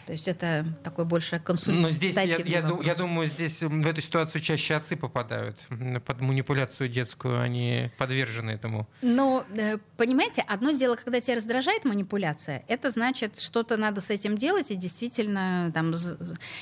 То 0.05 0.11
есть 0.11 0.27
это 0.27 0.65
такой 0.83 1.05
больше 1.05 1.39
консультативный 1.39 1.81
Но 1.81 1.89
здесь, 1.89 2.15
я, 2.15 2.23
я, 2.23 2.79
я 2.83 2.95
думаю, 2.95 3.27
здесь 3.27 3.61
в 3.61 3.87
эту 3.87 4.01
ситуацию 4.01 4.41
чаще 4.41 4.75
отцы 4.75 4.95
попадают. 4.95 5.57
Под 6.05 6.21
манипуляцию 6.21 6.89
детскую 6.89 7.39
они 7.39 7.91
подвержены 7.97 8.51
этому. 8.51 8.87
Но, 9.01 9.45
э, 9.55 9.77
понимаете, 9.97 10.43
одно 10.47 10.71
дело, 10.71 10.95
когда 10.95 11.21
тебя 11.21 11.35
раздражает 11.35 11.85
манипуляция, 11.85 12.63
это 12.67 12.91
значит, 12.91 13.39
что-то 13.39 13.77
надо 13.77 14.01
с 14.01 14.09
этим 14.09 14.37
делать 14.37 14.71
и 14.71 14.75
действительно 14.75 15.71
там, 15.73 15.93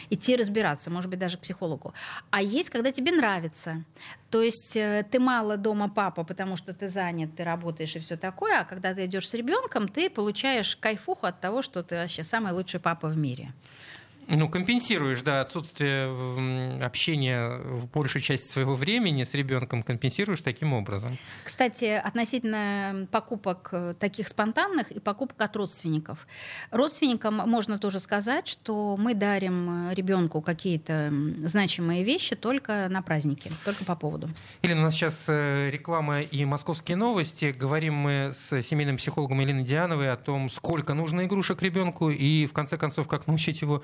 идти 0.10 0.36
разбираться, 0.36 0.90
может 0.90 1.10
быть, 1.10 1.20
даже 1.20 1.38
к 1.38 1.42
психологу. 1.42 1.94
А 2.30 2.42
есть, 2.42 2.70
когда 2.70 2.92
тебе 2.92 3.12
нравится. 3.12 3.84
То 4.32 4.42
есть 4.42 4.78
э, 4.78 5.06
ты 5.12 5.20
мало 5.20 5.58
дома 5.58 5.90
папа, 5.90 6.24
потому 6.24 6.56
что 6.56 6.74
ты 6.74 6.88
занят, 6.88 7.36
ты 7.36 7.44
работаешь 7.44 7.96
и 7.98 8.00
все 8.00 8.16
такое, 8.16 8.62
а 8.62 8.64
когда 8.64 8.94
ты 8.94 9.06
идешь 9.06 9.28
с 9.28 9.34
ребенком, 9.34 9.90
ты 9.90 10.10
получаешь 10.10 10.78
кайфуху 10.78 11.26
от 11.26 11.42
того, 11.42 11.62
что 11.62 11.84
ты 11.84 11.96
вообще 11.96 12.24
самый 12.24 12.54
лучший 12.54 12.80
папа 12.80 13.10
в 13.10 13.18
мире. 13.18 13.54
Ну, 14.34 14.48
компенсируешь, 14.48 15.22
да, 15.24 15.42
отсутствие 15.42 16.82
общения 16.82 17.58
в 17.58 17.88
большей 17.88 18.22
части 18.22 18.48
своего 18.48 18.76
времени 18.76 19.26
с 19.26 19.34
ребенком, 19.34 19.84
компенсируешь 19.84 20.42
таким 20.42 20.72
образом. 20.72 21.18
Кстати, 21.44 22.02
относительно 22.02 23.08
покупок 23.12 23.70
э, 23.74 23.94
таких 24.00 24.30
спонтанных 24.30 24.90
и 24.92 25.02
покупок 25.02 25.42
от 25.42 25.54
родственников. 25.58 26.28
Родственникам 26.72 27.36
можно 27.36 27.78
тоже 27.78 28.00
сказать, 28.00 28.48
что 28.48 28.96
мы 28.98 29.16
дарим 29.16 29.90
э, 29.90 29.96
ребенку 29.96 30.42
какие-то 30.42 31.14
значимые 31.40 32.06
вещи 32.06 32.36
только 32.36 32.88
на 32.90 33.02
праздники, 33.02 33.52
только 33.66 33.84
по 33.84 33.98
поводу. 33.98 34.30
Или 34.62 34.74
у 34.74 34.78
нас 34.78 34.94
сейчас 34.94 35.26
э, 35.28 35.70
реклама 35.72 36.22
и 36.22 36.46
московские 36.46 36.96
новости. 36.96 37.54
Говорим 37.58 37.96
мы 37.96 38.32
с 38.34 38.62
семейным 38.62 38.96
психологом 38.96 39.42
Еленой 39.42 39.64
Диановой 39.64 40.10
о 40.10 40.16
том, 40.16 40.50
сколько 40.50 40.94
нужно 40.94 41.26
игрушек 41.26 41.62
ребенку 41.62 42.10
и, 42.10 42.46
в 42.46 42.54
конце 42.54 42.78
концов, 42.78 43.10
как 43.10 43.28
научить 43.28 43.62
его 43.62 43.84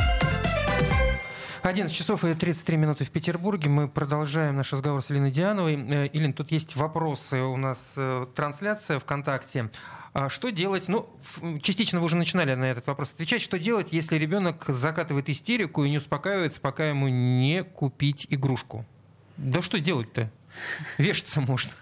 11 1.63 1.95
часов 1.95 2.25
и 2.25 2.33
33 2.33 2.77
минуты 2.77 3.05
в 3.05 3.11
Петербурге. 3.11 3.69
Мы 3.69 3.87
продолжаем 3.87 4.55
наш 4.55 4.73
разговор 4.73 5.03
с 5.03 5.11
Ильиной 5.11 5.29
Диановой. 5.29 5.75
Э, 5.75 6.09
Илин, 6.11 6.33
тут 6.33 6.51
есть 6.51 6.75
вопросы. 6.75 7.39
У 7.39 7.55
нас 7.55 7.77
э, 7.95 8.25
трансляция 8.35 8.97
ВКонтакте. 8.97 9.69
А 10.13 10.27
что 10.27 10.49
делать? 10.49 10.87
Ну, 10.87 11.07
частично 11.61 11.99
вы 11.99 12.05
уже 12.05 12.15
начинали 12.15 12.55
на 12.55 12.65
этот 12.65 12.87
вопрос 12.87 13.11
отвечать. 13.13 13.43
Что 13.43 13.59
делать, 13.59 13.93
если 13.93 14.17
ребенок 14.17 14.65
закатывает 14.69 15.29
истерику 15.29 15.83
и 15.83 15.91
не 15.91 15.99
успокаивается, 15.99 16.59
пока 16.59 16.89
ему 16.89 17.07
не 17.09 17.61
купить 17.61 18.25
игрушку? 18.31 18.83
Да 19.37 19.61
что 19.61 19.79
делать-то? 19.79 20.31
Вешаться 20.97 21.41
можно. 21.41 21.73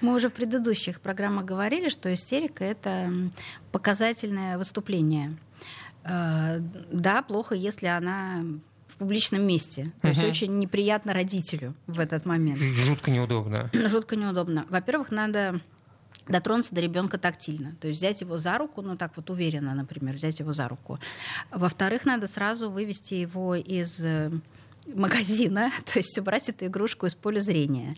Мы 0.00 0.14
уже 0.14 0.28
в 0.28 0.32
предыдущих 0.32 1.00
программах 1.00 1.46
говорили, 1.46 1.88
что 1.88 2.14
истерика— 2.14 2.62
это 2.66 3.10
показательное 3.72 4.56
выступление. 4.56 5.36
Э, 6.04 6.58
да, 6.92 7.22
плохо, 7.22 7.56
если 7.56 7.86
она 7.86 8.44
публичном 9.00 9.42
месте. 9.42 9.92
То 10.02 10.08
угу. 10.08 10.16
есть 10.16 10.22
очень 10.22 10.58
неприятно 10.58 11.14
родителю 11.14 11.74
в 11.86 11.98
этот 11.98 12.26
момент. 12.26 12.60
Жутко 12.60 13.10
неудобно. 13.10 13.70
Жутко 13.88 14.14
неудобно. 14.14 14.66
Во-первых, 14.68 15.10
надо 15.10 15.60
дотронуться 16.28 16.74
до 16.74 16.82
ребенка 16.82 17.18
тактильно. 17.18 17.74
То 17.80 17.88
есть 17.88 17.98
взять 17.98 18.20
его 18.20 18.36
за 18.36 18.58
руку, 18.58 18.82
ну 18.82 18.96
так 18.96 19.12
вот 19.16 19.30
уверенно, 19.30 19.74
например, 19.74 20.16
взять 20.16 20.38
его 20.38 20.52
за 20.52 20.68
руку. 20.68 20.98
Во-вторых, 21.50 22.04
надо 22.04 22.26
сразу 22.26 22.70
вывести 22.70 23.14
его 23.14 23.54
из 23.54 24.00
э, 24.02 24.30
магазина, 24.94 25.70
то 25.84 25.98
есть 25.98 26.18
убрать 26.18 26.48
эту 26.48 26.66
игрушку 26.66 27.06
из 27.06 27.14
поля 27.14 27.40
зрения. 27.40 27.96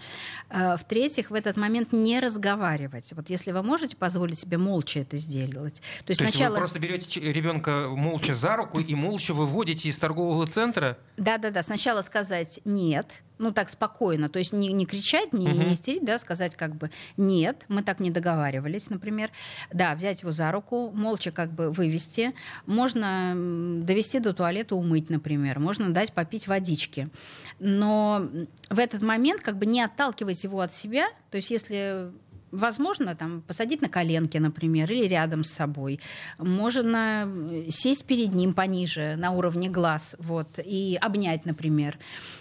Э, 0.50 0.76
в-третьих, 0.76 1.30
в 1.30 1.34
этот 1.34 1.56
момент 1.56 1.92
не 1.92 2.20
разговаривать. 2.20 3.12
Вот 3.12 3.30
если 3.30 3.52
вы 3.52 3.62
можете 3.62 3.96
позволить 3.96 4.40
себе 4.40 4.58
молча 4.58 5.00
это 5.00 5.16
сделать. 5.16 5.82
То 6.04 6.10
есть, 6.10 6.20
то 6.20 6.28
сначала... 6.28 6.32
есть 6.32 6.52
вы 6.52 6.58
просто 6.58 6.78
берете 6.78 7.32
ребенка 7.32 7.88
молча 7.88 8.34
за 8.34 8.56
руку 8.56 8.80
и 8.80 8.94
молча 8.94 9.34
выводите 9.34 9.88
из 9.88 9.98
торгового 9.98 10.46
центра? 10.46 10.98
Да-да-да. 11.16 11.62
Сначала 11.62 12.02
сказать 12.02 12.60
«нет», 12.64 13.06
ну 13.42 13.52
так 13.52 13.68
спокойно, 13.68 14.28
то 14.28 14.38
есть 14.38 14.52
не, 14.52 14.72
не 14.72 14.86
кричать, 14.86 15.32
не, 15.32 15.48
uh-huh. 15.48 15.66
не 15.66 15.74
истерить, 15.74 16.04
да, 16.04 16.18
сказать 16.18 16.56
как 16.56 16.74
бы 16.74 16.90
нет, 17.16 17.64
мы 17.68 17.82
так 17.82 18.00
не 18.00 18.10
договаривались, 18.10 18.88
например, 18.88 19.30
да, 19.72 19.94
взять 19.94 20.22
его 20.22 20.32
за 20.32 20.50
руку, 20.50 20.90
молча 20.94 21.30
как 21.30 21.52
бы 21.52 21.70
вывести, 21.70 22.32
можно 22.66 23.34
довести 23.82 24.20
до 24.20 24.32
туалета, 24.32 24.76
умыть, 24.76 25.10
например, 25.10 25.58
можно 25.58 25.92
дать 25.92 26.12
попить 26.12 26.46
водички, 26.46 27.10
но 27.58 28.28
в 28.70 28.78
этот 28.78 29.02
момент 29.02 29.42
как 29.42 29.58
бы 29.58 29.66
не 29.66 29.82
отталкивать 29.82 30.42
его 30.44 30.60
от 30.60 30.72
себя, 30.72 31.08
то 31.30 31.36
есть 31.36 31.50
если 31.50 32.12
Возможно, 32.52 33.14
там, 33.14 33.40
посадить 33.40 33.82
на 33.82 33.88
коленки, 33.88 34.38
например, 34.38 34.90
или 34.92 35.06
рядом 35.06 35.42
с 35.42 35.50
собой. 35.50 36.00
Можно 36.38 37.28
сесть 37.70 38.04
перед 38.04 38.34
ним 38.34 38.54
пониже, 38.54 39.16
на 39.16 39.30
уровне 39.30 39.68
глаз, 39.68 40.16
вот, 40.18 40.58
и 40.64 40.98
обнять, 41.00 41.46
например. 41.46 41.98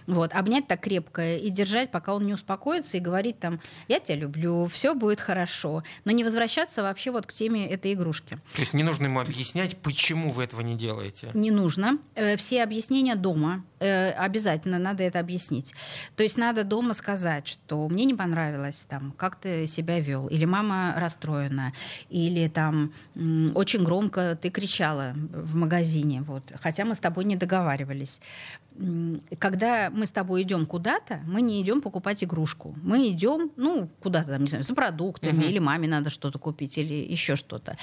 Вот, 0.08 0.34
обнять 0.34 0.67
так 0.67 0.82
крепко 0.82 1.38
и 1.38 1.50
держать, 1.50 1.91
пока 1.91 2.13
он 2.13 2.26
не 2.26 2.34
успокоится, 2.34 2.97
и 2.97 3.00
говорить 3.00 3.39
там, 3.39 3.62
я 3.88 4.00
тебя 4.00 4.17
люблю, 4.17 4.67
все 4.67 4.93
будет 4.93 5.21
хорошо. 5.21 5.84
Но 6.06 6.12
не 6.12 6.24
возвращаться 6.24 6.84
вообще 6.84 7.12
вот 7.12 7.26
к 7.26 7.34
теме 7.34 7.67
этой 7.69 7.93
игрушки. 7.93 8.38
То 8.54 8.60
есть 8.60 8.74
не 8.74 8.84
нужно 8.84 9.06
ему 9.06 9.21
объяснять, 9.21 9.78
почему 9.78 10.32
вы 10.32 10.43
этого 10.43 10.62
не 10.62 10.76
делаете? 10.76 11.30
Не 11.34 11.52
нужно. 11.52 12.00
Э, 12.15 12.36
все 12.36 12.63
объяснения 12.63 13.15
дома. 13.15 13.63
Э, 13.80 14.12
обязательно 14.12 14.78
надо 14.78 15.04
это 15.04 15.19
объяснить. 15.19 15.74
То 16.15 16.24
есть 16.24 16.38
надо 16.38 16.63
дома 16.63 16.93
сказать, 16.93 17.47
что 17.47 17.88
мне 17.88 18.06
не 18.06 18.13
понравилось, 18.13 18.86
там, 18.89 19.13
как 19.17 19.38
ты 19.38 19.67
себя 19.67 20.01
вел, 20.02 20.28
или 20.28 20.46
мама 20.46 20.94
расстроена, 20.98 21.74
или 22.10 22.48
там 22.48 22.92
очень 23.56 23.84
громко 23.84 24.38
ты 24.42 24.50
кричала 24.50 25.14
в 25.16 25.56
магазине, 25.56 26.22
вот, 26.22 26.44
хотя 26.62 26.86
мы 26.86 26.96
с 26.96 27.00
тобой 27.00 27.26
не 27.26 27.36
договаривались 27.36 28.20
когда 29.38 29.90
мы 29.92 30.06
с 30.06 30.12
тобой 30.12 30.44
идем 30.44 30.66
куда-то, 30.66 31.20
мы 31.28 31.42
не 31.42 31.62
идем 31.62 31.82
покупать 31.82 32.24
игрушку. 32.24 32.74
Мы 32.82 33.10
идем, 33.10 33.52
ну, 33.58 33.90
куда-то 34.02 34.32
там, 34.32 34.42
не 34.42 34.48
знаю, 34.48 34.64
за 34.64 34.74
продуктами, 34.74 35.44
uh-huh. 35.44 35.50
или 35.50 35.60
маме 35.60 35.88
надо 35.88 36.10
что-то 36.10 36.40
купить, 36.40 36.78
или 36.78 36.94
еще 36.94 37.36
что-то. 37.36 37.78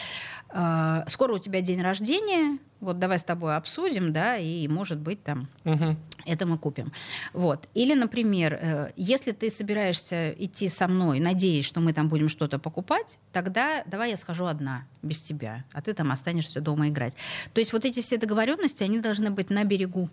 А, 0.49 1.05
скоро 1.09 1.35
у 1.35 1.39
тебя 1.39 1.61
день 1.61 1.83
рождения, 1.83 2.59
вот 2.81 2.99
давай 2.99 3.19
с 3.19 3.23
тобой 3.23 3.57
обсудим, 3.57 4.13
да, 4.13 4.37
и, 4.37 4.69
может 4.69 4.99
быть, 4.99 5.23
там 5.23 5.49
uh-huh. 5.65 5.97
это 6.27 6.47
мы 6.47 6.59
купим. 6.59 6.93
Вот. 7.33 7.69
Или, 7.75 7.95
например, 7.95 8.59
э, 8.61 8.91
если 8.97 9.33
ты 9.33 9.51
собираешься 9.51 10.31
идти 10.39 10.69
со 10.69 10.87
мной, 10.87 11.19
надеясь, 11.21 11.65
что 11.65 11.81
мы 11.81 11.93
там 11.93 12.09
будем 12.09 12.29
что-то 12.29 12.59
покупать, 12.59 13.19
тогда 13.33 13.83
давай 13.87 14.11
я 14.11 14.17
схожу 14.17 14.47
одна, 14.47 14.85
без 15.03 15.21
тебя, 15.21 15.65
а 15.73 15.83
ты 15.83 15.93
там 15.93 16.13
останешься 16.13 16.61
дома 16.61 16.89
играть. 16.89 17.15
То 17.53 17.61
есть 17.61 17.73
вот 17.73 17.85
эти 17.85 18.01
все 18.01 18.17
договоренности, 18.17 18.83
они 18.83 19.01
должны 19.01 19.31
быть 19.31 19.51
на 19.51 19.65
берегу 19.65 20.09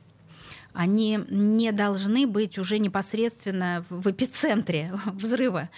они 0.76 1.22
не 1.30 1.72
должны 1.72 2.28
быть 2.28 2.58
уже 2.58 2.80
непосредственно 2.80 3.86
в 3.90 4.12
эпицентре 4.12 4.92
взрыва. 5.06 5.70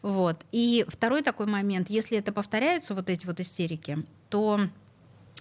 Вот. 0.00 0.40
И 0.50 0.86
второй 0.88 1.22
такой 1.22 1.44
момент, 1.44 1.90
если 1.90 2.16
это 2.16 2.32
повторяются, 2.32 2.94
вот 2.94 3.10
эти 3.10 3.26
вот 3.26 3.38
истерики, 3.38 3.98
то 4.30 4.60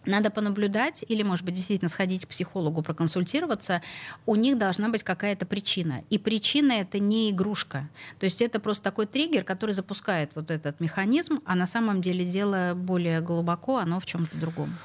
надо 0.05 0.29
понаблюдать 0.29 1.03
или, 1.07 1.23
может 1.23 1.45
быть, 1.45 1.55
действительно 1.55 1.89
сходить 1.89 2.25
к 2.25 2.29
психологу, 2.29 2.81
проконсультироваться. 2.81 3.81
У 4.25 4.35
них 4.35 4.57
должна 4.57 4.89
быть 4.89 5.03
какая-то 5.03 5.45
причина. 5.45 6.03
И 6.09 6.17
причина 6.17 6.73
это 6.73 6.99
не 6.99 7.31
игрушка. 7.31 7.89
То 8.19 8.25
есть 8.25 8.41
это 8.41 8.59
просто 8.59 8.83
такой 8.83 9.05
триггер, 9.05 9.43
который 9.43 9.71
запускает 9.71 10.31
вот 10.35 10.51
этот 10.51 10.79
механизм, 10.79 11.41
а 11.45 11.55
на 11.55 11.67
самом 11.67 12.01
деле 12.01 12.25
дело 12.25 12.73
более 12.75 13.21
глубоко, 13.21 13.77
оно 13.77 13.99
в 13.99 14.05
чем-то 14.05 14.37
другом. 14.37 14.77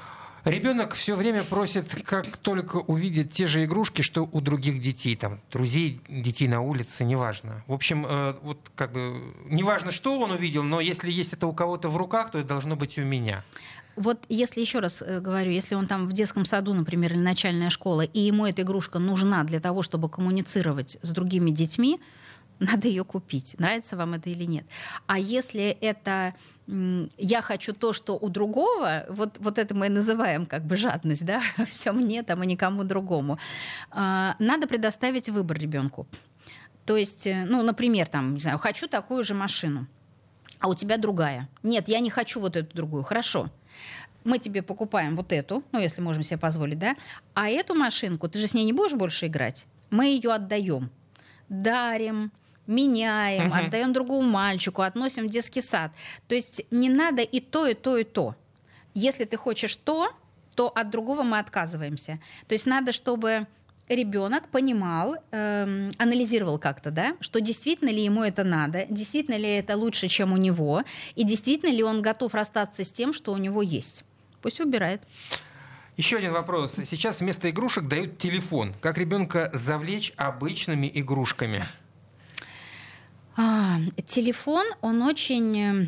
Ребенок 0.45 0.93
все 0.93 1.15
время 1.15 1.43
просит, 1.43 1.95
как 2.05 2.37
только 2.37 2.77
увидит 2.77 3.31
те 3.31 3.47
же 3.47 3.65
игрушки, 3.65 4.03
что 4.03 4.29
у 4.31 4.41
других 4.41 4.79
детей, 4.79 5.15
там, 5.15 5.39
друзей, 5.51 6.01
детей 6.07 6.47
на 6.47 6.61
улице, 6.61 7.03
неважно. 7.03 7.63
В 7.65 7.73
общем, 7.73 8.05
э, 8.05 8.35
вот 8.43 8.59
как 8.75 8.91
бы, 8.91 9.33
неважно, 9.45 9.91
что 9.91 10.19
он 10.19 10.29
увидел, 10.29 10.61
но 10.61 10.81
если 10.81 11.11
есть 11.11 11.33
это 11.33 11.47
у 11.47 11.53
кого-то 11.53 11.89
в 11.89 11.97
руках, 11.97 12.29
то 12.29 12.37
это 12.37 12.47
должно 12.47 12.75
быть 12.75 12.99
у 12.99 13.01
меня. 13.01 13.43
Вот 13.95 14.25
если 14.27 14.61
еще 14.61 14.79
раз 14.79 15.01
э, 15.01 15.19
говорю, 15.19 15.51
если 15.51 15.75
он 15.75 15.87
там 15.87 16.07
в 16.07 16.13
детском 16.13 16.45
саду, 16.45 16.73
например, 16.73 17.13
или 17.13 17.21
начальная 17.21 17.69
школа, 17.69 18.01
и 18.01 18.19
ему 18.19 18.45
эта 18.45 18.61
игрушка 18.63 18.99
нужна 18.99 19.43
для 19.43 19.59
того, 19.59 19.83
чтобы 19.83 20.09
коммуницировать 20.09 20.97
с 21.01 21.09
другими 21.11 21.51
детьми, 21.51 21.99
надо 22.59 22.87
ее 22.87 23.03
купить, 23.03 23.55
нравится 23.59 23.95
вам 23.95 24.13
это 24.13 24.29
или 24.29 24.45
нет. 24.45 24.65
А 25.07 25.19
если 25.19 25.63
это 25.81 26.33
я 26.67 27.41
хочу 27.43 27.73
то, 27.73 27.93
что 27.93 28.17
у 28.17 28.29
другого, 28.29 29.05
вот, 29.09 29.37
вот 29.39 29.59
это 29.59 29.75
мы 29.75 29.85
и 29.85 29.89
называем 29.89 30.47
как 30.47 30.65
бы 30.65 30.77
жадность, 30.77 31.23
да, 31.23 31.41
все 31.69 31.91
мне 31.91 32.23
там 32.23 32.43
и 32.43 32.47
никому 32.47 32.83
другому, 32.83 33.37
а, 33.91 34.35
надо 34.39 34.67
предоставить 34.67 35.29
выбор 35.29 35.59
ребенку. 35.59 36.07
То 36.85 36.97
есть, 36.97 37.27
э, 37.27 37.45
ну, 37.45 37.61
например, 37.61 38.07
там, 38.07 38.33
не 38.33 38.39
знаю, 38.39 38.57
хочу 38.57 38.87
такую 38.87 39.23
же 39.23 39.33
машину, 39.33 39.87
а 40.59 40.67
у 40.67 40.75
тебя 40.75 40.97
другая. 40.97 41.49
Нет, 41.63 41.87
я 41.87 41.99
не 41.99 42.09
хочу 42.09 42.39
вот 42.39 42.55
эту 42.55 42.75
другую. 42.75 43.03
Хорошо. 43.03 43.49
Мы 44.25 44.39
тебе 44.39 44.61
покупаем 44.61 45.15
вот 45.15 45.31
эту, 45.31 45.63
ну, 45.71 45.79
если 45.79 46.01
можем 46.01 46.23
себе 46.23 46.37
позволить, 46.37 46.79
да, 46.79 46.95
а 47.33 47.49
эту 47.49 47.75
машинку, 47.75 48.27
ты 48.27 48.39
же 48.39 48.47
с 48.47 48.53
ней 48.53 48.65
не 48.65 48.73
будешь 48.73 48.93
больше 48.93 49.27
играть. 49.27 49.65
Мы 49.89 50.07
ее 50.07 50.33
отдаем, 50.33 50.89
дарим, 51.47 52.31
меняем, 52.67 53.47
угу. 53.47 53.55
отдаем 53.55 53.93
другому 53.93 54.29
мальчику, 54.29 54.81
относим 54.81 55.27
в 55.27 55.31
детский 55.31 55.61
сад. 55.61 55.91
То 56.27 56.35
есть 56.35 56.65
не 56.71 56.89
надо 56.89 57.21
и 57.21 57.39
то, 57.39 57.67
и 57.67 57.73
то, 57.73 57.97
и 57.97 58.03
то. 58.03 58.35
Если 58.93 59.25
ты 59.25 59.37
хочешь 59.37 59.75
то, 59.75 60.09
то 60.55 60.69
от 60.69 60.89
другого 60.89 61.23
мы 61.23 61.39
отказываемся. 61.39 62.19
То 62.47 62.53
есть 62.53 62.65
надо, 62.65 62.91
чтобы 62.91 63.47
ребенок 63.87 64.47
понимал, 64.49 65.17
эм, 65.31 65.91
анализировал 65.97 66.57
как-то, 66.57 66.91
да, 66.91 67.15
что 67.19 67.39
действительно 67.39 67.89
ли 67.89 68.03
ему 68.03 68.23
это 68.23 68.43
надо, 68.43 68.85
действительно 68.89 69.35
ли 69.35 69.49
это 69.49 69.77
лучше, 69.77 70.07
чем 70.07 70.33
у 70.33 70.37
него, 70.37 70.83
и 71.15 71.23
действительно 71.23 71.71
ли 71.71 71.83
он 71.83 72.01
готов 72.01 72.33
расстаться 72.33 72.83
с 72.83 72.91
тем, 72.91 73.13
что 73.13 73.33
у 73.33 73.37
него 73.37 73.61
есть. 73.61 74.03
Пусть 74.45 74.59
выбирает. 74.59 75.01
Еще 75.97 76.17
один 76.17 76.31
вопрос. 76.31 76.75
Сейчас 76.75 77.19
вместо 77.19 77.49
игрушек 77.49 77.87
дают 77.87 78.19
телефон. 78.19 78.75
Как 78.79 78.99
ребенка 78.99 79.49
завлечь 79.53 80.13
обычными 80.17 80.91
игрушками? 80.93 81.63
А, 83.35 83.79
телефон, 84.05 84.67
он 84.81 85.01
очень 85.01 85.59
э, 85.59 85.87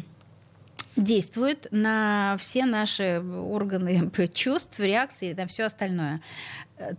действует 0.96 1.68
на 1.70 2.36
все 2.40 2.66
наши 2.66 3.22
органы 3.22 4.10
чувств, 4.34 4.80
реакции, 4.80 5.34
на 5.34 5.46
все 5.46 5.66
остальное. 5.66 6.20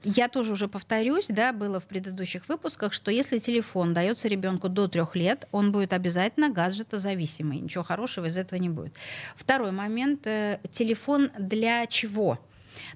Я 0.03 0.29
тоже 0.29 0.53
уже 0.53 0.67
повторюсь, 0.67 1.29
да, 1.29 1.53
было 1.53 1.79
в 1.79 1.87
предыдущих 1.87 2.49
выпусках, 2.49 2.93
что 2.93 3.11
если 3.11 3.39
телефон 3.39 3.95
дается 3.95 4.27
ребенку 4.27 4.69
до 4.69 4.89
трех 4.89 5.15
лет, 5.15 5.47
он 5.53 5.71
будет 5.71 5.93
обязательно 5.93 6.51
гаджетозависимый. 6.51 7.61
Ничего 7.61 7.85
хорошего 7.85 8.27
из 8.27 8.37
этого 8.37 8.59
не 8.59 8.69
будет. 8.69 8.95
Второй 9.37 9.71
момент. 9.71 10.27
Э, 10.27 10.59
телефон 10.73 11.31
для 11.39 11.87
чего? 11.87 12.39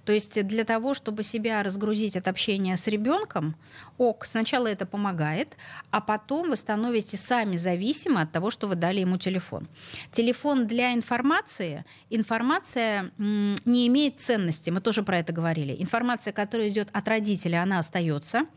То 0.05 0.13
есть 0.13 0.47
для 0.47 0.65
того, 0.65 0.95
чтобы 0.95 1.25
себя 1.25 1.63
разгрузить 1.63 2.17
от 2.17 2.29
общения 2.29 2.77
с 2.77 2.87
ребенком, 2.87 3.57
ок, 3.99 4.27
сначала 4.27 4.67
это 4.67 4.87
помогает, 4.87 5.57
а 5.91 6.01
потом 6.01 6.51
вы 6.51 6.57
становитесь 6.57 7.21
сами 7.21 7.57
зависимы 7.57 8.21
от 8.21 8.33
того, 8.33 8.51
что 8.51 8.67
вы 8.67 8.75
дали 8.75 9.01
ему 9.01 9.19
телефон. 9.19 9.69
Телефон 10.11 10.67
для 10.67 10.95
информации, 10.95 11.85
информация 12.11 13.11
не 13.19 13.87
имеет 13.87 14.21
ценности, 14.21 14.71
мы 14.71 14.81
тоже 14.81 15.03
про 15.03 15.19
это 15.19 15.33
говорили. 15.33 15.77
Информация, 15.79 16.33
которая 16.33 16.69
идет 16.69 16.89
от 16.93 17.09
родителя, 17.09 17.63
она 17.63 17.79
остается– 17.79 18.47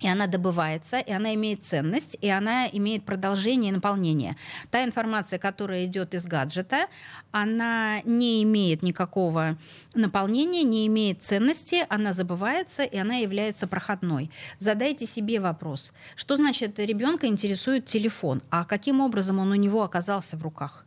и 0.00 0.08
она 0.08 0.26
добывается, 0.26 0.98
и 0.98 1.12
она 1.12 1.34
имеет 1.34 1.64
ценность, 1.64 2.16
и 2.20 2.28
она 2.28 2.66
имеет 2.68 3.04
продолжение 3.04 3.70
и 3.70 3.74
наполнение. 3.74 4.36
Та 4.70 4.84
информация, 4.84 5.38
которая 5.38 5.84
идет 5.84 6.14
из 6.14 6.26
гаджета, 6.26 6.86
она 7.30 8.00
не 8.04 8.42
имеет 8.42 8.82
никакого 8.82 9.56
наполнения, 9.94 10.62
не 10.62 10.86
имеет 10.86 11.22
ценности, 11.22 11.84
она 11.88 12.12
забывается, 12.12 12.82
и 12.82 12.96
она 12.96 13.16
является 13.16 13.66
проходной. 13.66 14.30
Задайте 14.58 15.06
себе 15.06 15.40
вопрос, 15.40 15.92
что 16.16 16.36
значит 16.36 16.78
ребенка 16.78 17.26
интересует 17.26 17.86
телефон, 17.86 18.42
а 18.50 18.64
каким 18.64 19.00
образом 19.00 19.38
он 19.38 19.50
у 19.52 19.56
него 19.56 19.82
оказался 19.82 20.36
в 20.36 20.42
руках? 20.42 20.84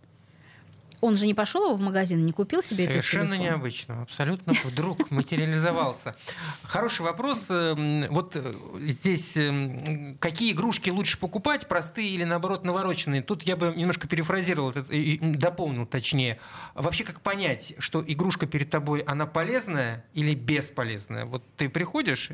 Он 1.01 1.17
же 1.17 1.25
не 1.25 1.33
пошел 1.33 1.65
его 1.65 1.75
в 1.75 1.81
магазин, 1.81 2.25
не 2.25 2.31
купил 2.31 2.63
себе 2.63 2.85
Совершенно 2.85 3.33
этот 3.33 3.45
необычно, 3.45 4.01
абсолютно 4.03 4.53
вдруг 4.63 5.09
материализовался. 5.11 6.15
Хороший 6.63 7.01
вопрос. 7.01 7.47
Эм, 7.49 8.05
вот 8.09 8.35
э, 8.35 8.53
здесь 8.79 9.35
эм, 9.35 10.17
какие 10.19 10.51
игрушки 10.51 10.89
лучше 10.91 11.17
покупать, 11.17 11.67
простые 11.67 12.09
или 12.09 12.23
наоборот 12.23 12.63
навороченные? 12.63 13.21
Тут 13.21 13.43
я 13.43 13.57
бы 13.57 13.73
немножко 13.75 14.07
перефразировал, 14.07 14.73
дополнил 14.73 15.85
точнее. 15.85 16.39
Вообще 16.75 17.03
как 17.03 17.21
понять, 17.21 17.73
что 17.79 18.03
игрушка 18.05 18.45
перед 18.45 18.69
тобой, 18.69 19.01
она 19.01 19.25
полезная 19.25 20.05
или 20.13 20.35
бесполезная? 20.35 21.25
Вот 21.25 21.43
ты 21.57 21.67
приходишь, 21.67 22.29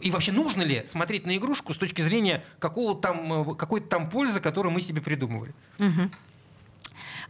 и 0.00 0.10
вообще 0.10 0.32
нужно 0.32 0.62
ли 0.62 0.82
смотреть 0.86 1.24
на 1.24 1.36
игрушку 1.36 1.72
с 1.72 1.78
точки 1.78 2.02
зрения 2.02 2.44
какого 2.58 3.00
там, 3.00 3.52
э, 3.52 3.54
какой-то 3.54 3.86
там 3.86 4.10
пользы, 4.10 4.40
которую 4.40 4.72
мы 4.72 4.80
себе 4.80 5.00
придумывали? 5.00 5.54
Угу. 5.78 6.10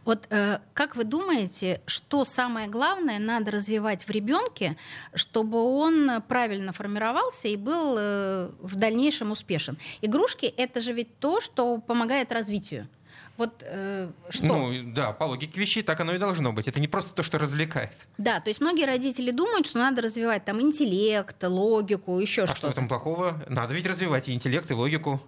Вот 0.08 0.26
э, 0.30 0.60
как 0.72 0.96
вы 0.96 1.04
думаете, 1.04 1.82
что 1.84 2.24
самое 2.24 2.66
главное 2.66 3.18
надо 3.18 3.50
развивать 3.50 4.08
в 4.08 4.10
ребенке, 4.10 4.78
чтобы 5.12 5.58
он 5.58 6.22
правильно 6.26 6.72
формировался 6.72 7.48
и 7.48 7.56
был 7.56 7.96
э, 7.98 8.50
в 8.58 8.74
дальнейшем 8.76 9.32
успешен? 9.32 9.76
Игрушки 10.00 10.46
это 10.46 10.80
же 10.80 10.94
ведь 10.94 11.18
то, 11.18 11.42
что 11.42 11.76
помогает 11.76 12.32
развитию. 12.32 12.88
Вот 13.36 13.62
э, 13.66 14.08
что? 14.30 14.46
Ну, 14.46 14.94
да, 14.94 15.12
по 15.12 15.24
логике 15.24 15.60
вещей 15.60 15.82
так 15.82 16.00
оно 16.00 16.14
и 16.14 16.18
должно 16.18 16.54
быть. 16.54 16.66
Это 16.68 16.80
не 16.80 16.88
просто 16.88 17.12
то, 17.12 17.22
что 17.22 17.36
развлекает. 17.36 17.92
Да, 18.16 18.40
то 18.40 18.48
есть 18.48 18.62
многие 18.62 18.86
родители 18.86 19.30
думают, 19.30 19.66
что 19.66 19.76
надо 19.76 20.00
развивать 20.00 20.42
там 20.42 20.58
интеллект, 20.62 21.36
логику, 21.44 22.18
еще 22.18 22.44
а 22.44 22.46
что-то. 22.46 22.68
А 22.68 22.70
что 22.70 22.72
этом 22.72 22.88
плохого? 22.88 23.44
Надо 23.46 23.74
ведь 23.74 23.84
развивать 23.86 24.30
и 24.30 24.32
интеллект, 24.32 24.70
и 24.70 24.72
логику. 24.74 25.20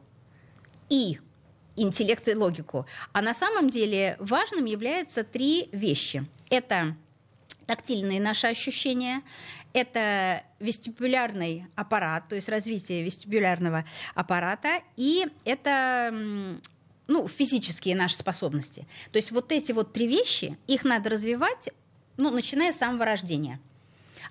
И 0.89 1.21
интеллект 1.77 2.27
и 2.29 2.35
логику. 2.35 2.87
А 3.13 3.23
на 3.23 3.35
самом 3.35 3.71
деле 3.71 4.17
важным 4.19 4.65
являются 4.65 5.25
три 5.25 5.69
вещи. 5.73 6.25
Это 6.51 6.97
тактильные 7.67 8.21
наши 8.21 8.49
ощущения, 8.49 9.23
это 9.73 10.43
вестибулярный 10.59 11.67
аппарат, 11.77 12.29
то 12.29 12.35
есть 12.35 12.49
развитие 12.49 13.05
вестибулярного 13.05 13.85
аппарата, 14.15 14.81
и 14.97 15.29
это 15.45 16.13
ну, 17.07 17.29
физические 17.29 17.95
наши 17.95 18.17
способности. 18.17 18.87
То 19.13 19.19
есть 19.19 19.31
вот 19.31 19.53
эти 19.53 19.71
вот 19.71 19.93
три 19.93 20.09
вещи, 20.09 20.59
их 20.67 20.85
надо 20.85 21.11
развивать, 21.11 21.71
ну, 22.17 22.31
начиная 22.31 22.73
с 22.73 22.79
самого 22.79 23.05
рождения. 23.05 23.61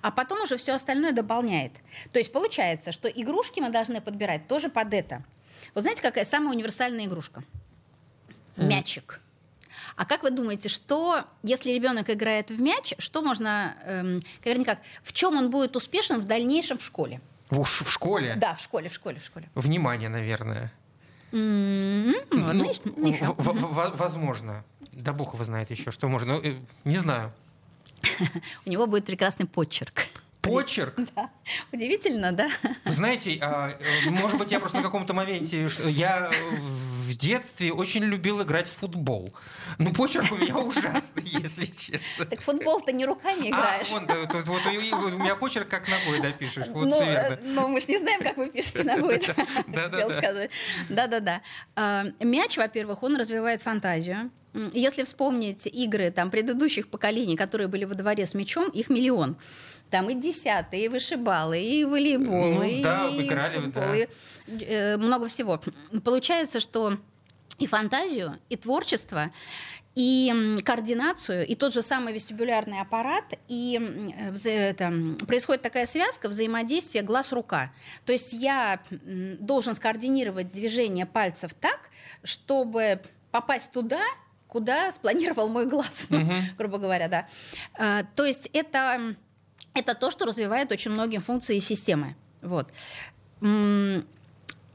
А 0.01 0.11
потом 0.11 0.41
уже 0.41 0.57
все 0.57 0.73
остальное 0.73 1.13
дополняет. 1.13 1.73
То 2.11 2.19
есть 2.19 2.31
получается, 2.31 2.91
что 2.91 3.07
игрушки 3.07 3.59
мы 3.59 3.69
должны 3.69 4.01
подбирать 4.01 4.47
тоже 4.47 4.69
под 4.69 4.93
это– 4.93 5.23
вот 5.73 5.81
знаете, 5.81 6.01
какая 6.01 6.25
самая 6.25 6.53
универсальная 6.53 7.05
игрушка? 7.05 7.43
Мячик. 8.57 9.19
А 9.95 10.05
как 10.05 10.23
вы 10.23 10.31
думаете, 10.31 10.69
что, 10.69 11.25
если 11.43 11.71
ребенок 11.71 12.09
играет 12.09 12.49
в 12.49 12.61
мяч, 12.61 12.93
что 12.99 13.21
можно, 13.21 13.75
эм, 13.83 14.21
как, 14.63 14.79
в 15.03 15.11
чем 15.13 15.35
он 15.35 15.49
будет 15.49 15.75
успешен 15.75 16.19
в 16.21 16.25
дальнейшем 16.25 16.77
в 16.77 16.83
школе? 16.83 17.19
В, 17.49 17.63
в 17.63 17.91
школе? 17.91 18.35
Да, 18.35 18.55
в 18.55 18.61
школе, 18.61 18.89
в 18.89 18.93
школе, 18.93 19.19
в 19.19 19.25
школе. 19.25 19.49
Внимание, 19.55 20.07
наверное. 20.07 20.71
Mm-hmm. 21.31 22.27
Ну, 22.31 22.73
ну, 22.95 23.33
в- 23.37 23.97
возможно. 23.97 24.63
Да 24.91 25.13
бог 25.13 25.33
его 25.33 25.43
знает 25.43 25.69
еще, 25.69 25.91
что 25.91 26.07
можно. 26.07 26.33
Э, 26.43 26.55
не 26.85 26.97
знаю. 26.97 27.33
У 28.65 28.69
него 28.69 28.87
будет 28.87 29.05
прекрасный 29.05 29.45
почерк. 29.45 30.07
Почерк? 30.41 30.95
Да. 31.15 31.29
Удивительно, 31.71 32.31
да? 32.31 32.49
Вы 32.85 32.93
знаете, 32.93 33.37
а, 33.41 33.71
э, 33.71 34.09
может 34.09 34.37
быть, 34.37 34.51
я 34.51 34.59
просто 34.59 34.77
на 34.77 34.83
каком-то 34.83 35.13
моменте... 35.13 35.67
Я 35.85 36.31
в 37.09 37.17
детстве 37.17 37.73
очень 37.73 38.03
любил 38.03 38.41
играть 38.43 38.67
в 38.67 38.71
футбол. 38.71 39.33
Ну, 39.79 39.91
почерк 39.93 40.31
у 40.31 40.35
меня 40.35 40.57
ужасный, 40.59 41.23
если 41.23 41.65
честно. 41.65 42.25
Так 42.25 42.41
футбол 42.41 42.81
ты 42.81 42.93
не 42.93 43.05
руками 43.05 43.49
играешь. 43.49 43.91
А, 43.91 43.93
вон, 43.93 44.05
да, 44.05 44.25
тут, 44.25 44.45
вот, 44.45 44.61
у 44.65 45.19
меня 45.19 45.35
почерк 45.35 45.67
как 45.67 45.87
ногой 45.89 46.21
допишешь. 46.21 46.67
Вот, 46.67 46.85
ну, 46.85 47.01
э, 47.01 47.39
ну, 47.41 47.67
мы 47.67 47.81
же 47.81 47.87
не 47.87 47.97
знаем, 47.97 48.21
как 48.21 48.37
вы 48.37 48.49
пишете 48.49 48.83
ногой. 48.83 49.21
Да-да-да. 50.89 51.41
А, 51.75 52.05
мяч, 52.19 52.57
во-первых, 52.57 53.03
он 53.03 53.15
развивает 53.15 53.61
фантазию. 53.61 54.31
Если 54.73 55.03
вспомнить 55.03 55.67
игры 55.67 56.11
там, 56.11 56.29
предыдущих 56.31 56.89
поколений, 56.89 57.35
которые 57.35 57.67
были 57.67 57.85
во 57.85 57.93
дворе 57.95 58.25
с 58.25 58.33
мячом, 58.33 58.69
их 58.69 58.89
миллион. 58.89 59.37
Там 59.89 60.09
и 60.09 60.15
десятые, 60.15 60.85
и 60.85 60.87
вышибалы, 60.87 61.59
и 61.61 61.83
волейбол, 61.83 62.53
ну, 62.53 62.63
и, 62.63 62.83
да, 62.83 63.09
играли, 63.11 63.59
футбол, 63.59 63.83
да. 63.83 63.95
и 63.95 64.07
э, 64.47 64.97
много 64.97 65.27
всего. 65.27 65.59
Получается, 66.03 66.59
что 66.59 66.97
и 67.57 67.67
фантазию, 67.67 68.39
и 68.49 68.55
творчество, 68.55 69.31
и 69.95 70.57
координацию, 70.63 71.45
и 71.45 71.55
тот 71.55 71.73
же 71.73 71.83
самый 71.83 72.13
вестибулярный 72.13 72.79
аппарат, 72.79 73.25
и 73.47 73.79
это, 74.45 74.93
происходит 75.27 75.61
такая 75.61 75.85
связка 75.85 76.29
взаимодействия 76.29 77.01
глаз-рука. 77.01 77.71
То 78.05 78.13
есть 78.13 78.33
я 78.33 78.79
должен 79.39 79.75
скоординировать 79.75 80.51
движение 80.51 81.05
пальцев 81.05 81.53
так, 81.53 81.89
чтобы 82.23 83.01
попасть 83.31 83.71
туда, 83.71 84.01
куда 84.47 84.91
спланировал 84.93 85.49
мой 85.49 85.65
глаз, 85.65 86.05
угу. 86.09 86.31
грубо 86.57 86.77
говоря, 86.77 87.07
да. 87.07 87.27
А, 87.77 88.03
то 88.15 88.25
есть 88.25 88.49
это 88.53 89.15
это 89.73 89.95
то, 89.95 90.11
что 90.11 90.25
развивает 90.25 90.71
очень 90.71 90.91
многие 90.91 91.19
функции 91.19 91.59
системы. 91.59 92.15
Вот. 92.41 92.69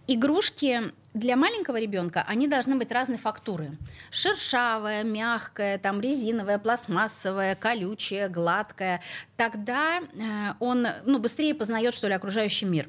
Игрушки 0.07 0.93
для 1.15 1.37
маленького 1.37 1.79
ребенка 1.79 2.25
они 2.27 2.49
должны 2.49 2.75
быть 2.75 2.91
разной 2.91 3.19
фактуры. 3.19 3.79
Шершавая, 4.11 5.05
мягкая, 5.05 5.79
там, 5.79 6.01
резиновая, 6.01 6.59
пластмассовая, 6.59 7.55
колючая, 7.55 8.29
гладкая. 8.29 9.01
Тогда 9.37 10.01
э, 10.01 10.55
он 10.59 10.89
ну, 11.05 11.21
быстрее 11.21 11.55
познает, 11.55 11.95
что 11.95 12.09
ли, 12.09 12.15
окружающий 12.15 12.67
мир. 12.67 12.89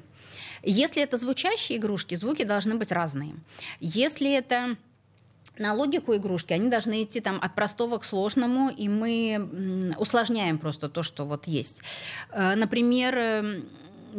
Если 0.63 1.04
это 1.04 1.18
звучащие 1.18 1.78
игрушки, 1.78 2.15
звуки 2.15 2.44
должны 2.44 2.74
быть 2.76 2.91
разные. 2.91 3.36
Если 3.80 4.34
это 4.34 4.76
на 5.58 5.74
логику 5.74 6.15
игрушки, 6.15 6.54
они 6.54 6.70
должны 6.70 7.04
идти 7.04 7.20
там 7.22 7.39
от 7.41 7.56
простого 7.56 7.98
к 7.98 8.06
сложному, 8.06 8.70
и 8.70 8.88
мы 8.89 9.96
усложняем 9.98 10.58
просто 10.58 10.89
то, 10.89 11.04
что 11.04 11.26
вот 11.26 11.48
есть. 11.48 11.82
Э, 12.32 12.56
например, 12.56 13.18
эм, 13.18 13.70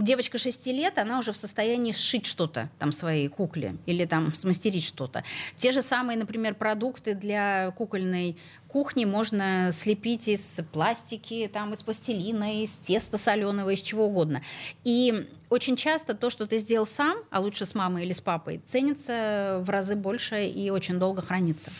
девочка 0.02 0.38
6 0.38 0.66
лет, 0.66 0.98
она 0.98 1.18
уже 1.18 1.32
в 1.32 1.36
состоянии 1.36 1.92
сшить 1.92 2.26
что-то 2.26 2.68
там 2.78 2.92
своей 2.92 3.28
кукле 3.28 3.76
или 3.86 4.04
там 4.04 4.34
смастерить 4.34 4.84
что-то. 4.84 5.24
Те 5.56 5.72
же 5.72 5.82
самые, 5.82 6.18
например, 6.18 6.54
продукты 6.54 7.14
для 7.14 7.72
кукольной 7.76 8.36
кухни 8.68 9.04
можно 9.04 9.70
слепить 9.72 10.28
из 10.28 10.60
пластики, 10.72 11.50
там, 11.52 11.72
из 11.72 11.82
пластилина, 11.82 12.62
из 12.62 12.72
теста 12.76 13.18
соленого, 13.18 13.70
из 13.70 13.80
чего 13.80 14.06
угодно. 14.06 14.42
И 14.84 15.26
очень 15.48 15.76
часто 15.76 16.14
то, 16.14 16.30
что 16.30 16.46
ты 16.46 16.58
сделал 16.58 16.86
сам, 16.86 17.18
а 17.30 17.40
лучше 17.40 17.66
с 17.66 17.74
мамой 17.74 18.04
или 18.04 18.12
с 18.12 18.20
папой, 18.20 18.60
ценится 18.64 19.62
в 19.62 19.70
разы 19.70 19.96
больше 19.96 20.46
и 20.46 20.70
очень 20.70 20.98
долго 20.98 21.22
хранится. 21.22 21.70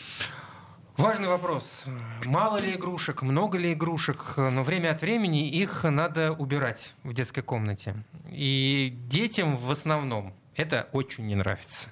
Важный 0.97 1.27
вопрос. 1.27 1.85
Мало 2.25 2.57
ли 2.57 2.73
игрушек, 2.73 3.21
много 3.21 3.59
ли 3.59 3.73
игрушек, 3.73 4.33
но 4.35 4.63
время 4.63 4.89
от 4.89 5.01
времени 5.01 5.47
их 5.47 5.83
надо 5.83 6.33
убирать 6.33 6.95
в 7.03 7.13
детской 7.13 7.41
комнате. 7.41 7.95
И 8.31 8.97
детям 9.07 9.57
в 9.57 9.69
основном 9.69 10.33
это 10.55 10.89
очень 10.93 11.27
не 11.27 11.35
нравится. 11.35 11.89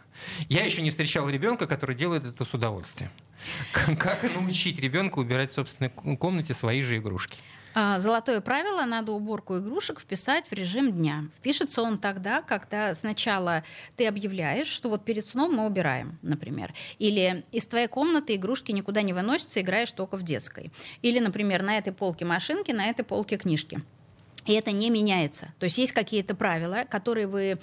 Я 0.50 0.66
еще 0.66 0.82
не 0.82 0.90
встречал 0.90 1.30
ребенка, 1.30 1.68
который 1.68 1.96
делает 1.96 2.26
это 2.26 2.46
с 2.46 2.54
удовольствием. 2.56 3.12
Как 3.72 4.24
научить 4.34 4.80
ребенка 4.80 5.20
убирать 5.20 5.52
в 5.52 5.54
собственной 5.54 5.92
комнате 5.92 6.56
свои 6.56 6.82
же 6.82 6.98
игрушки? 6.98 7.38
А, 7.78 8.00
золотое 8.00 8.40
правило, 8.40 8.86
надо 8.86 9.12
уборку 9.12 9.58
игрушек 9.58 10.00
вписать 10.00 10.46
в 10.50 10.54
режим 10.54 10.94
дня. 10.94 11.26
Впишется 11.36 11.82
он 11.82 11.98
тогда, 11.98 12.42
когда 12.42 12.96
сначала 12.96 13.66
ты 13.98 14.08
объявляешь, 14.08 14.68
что 14.68 14.88
вот 14.90 15.04
перед 15.04 15.28
сном 15.28 15.56
мы 15.56 15.66
убираем, 15.66 16.18
например. 16.22 16.74
Или 17.00 17.44
из 17.52 17.68
твоей 17.68 17.88
комнаты 17.88 18.36
игрушки 18.36 18.72
никуда 18.72 19.02
не 19.02 19.12
выносятся, 19.12 19.60
играешь 19.60 19.92
только 19.92 20.16
в 20.16 20.24
детской. 20.24 20.72
Или, 21.02 21.20
например, 21.20 21.64
на 21.64 21.78
этой 21.78 21.92
полке 21.92 22.24
машинки, 22.24 22.72
на 22.72 22.90
этой 22.90 23.04
полке 23.04 23.36
книжки. 23.36 23.84
И 24.46 24.54
это 24.54 24.72
не 24.72 24.90
меняется. 24.90 25.54
То 25.60 25.66
есть 25.66 25.78
есть 25.78 25.92
какие-то 25.92 26.36
правила, 26.36 26.86
которые 26.90 27.28
вы 27.28 27.58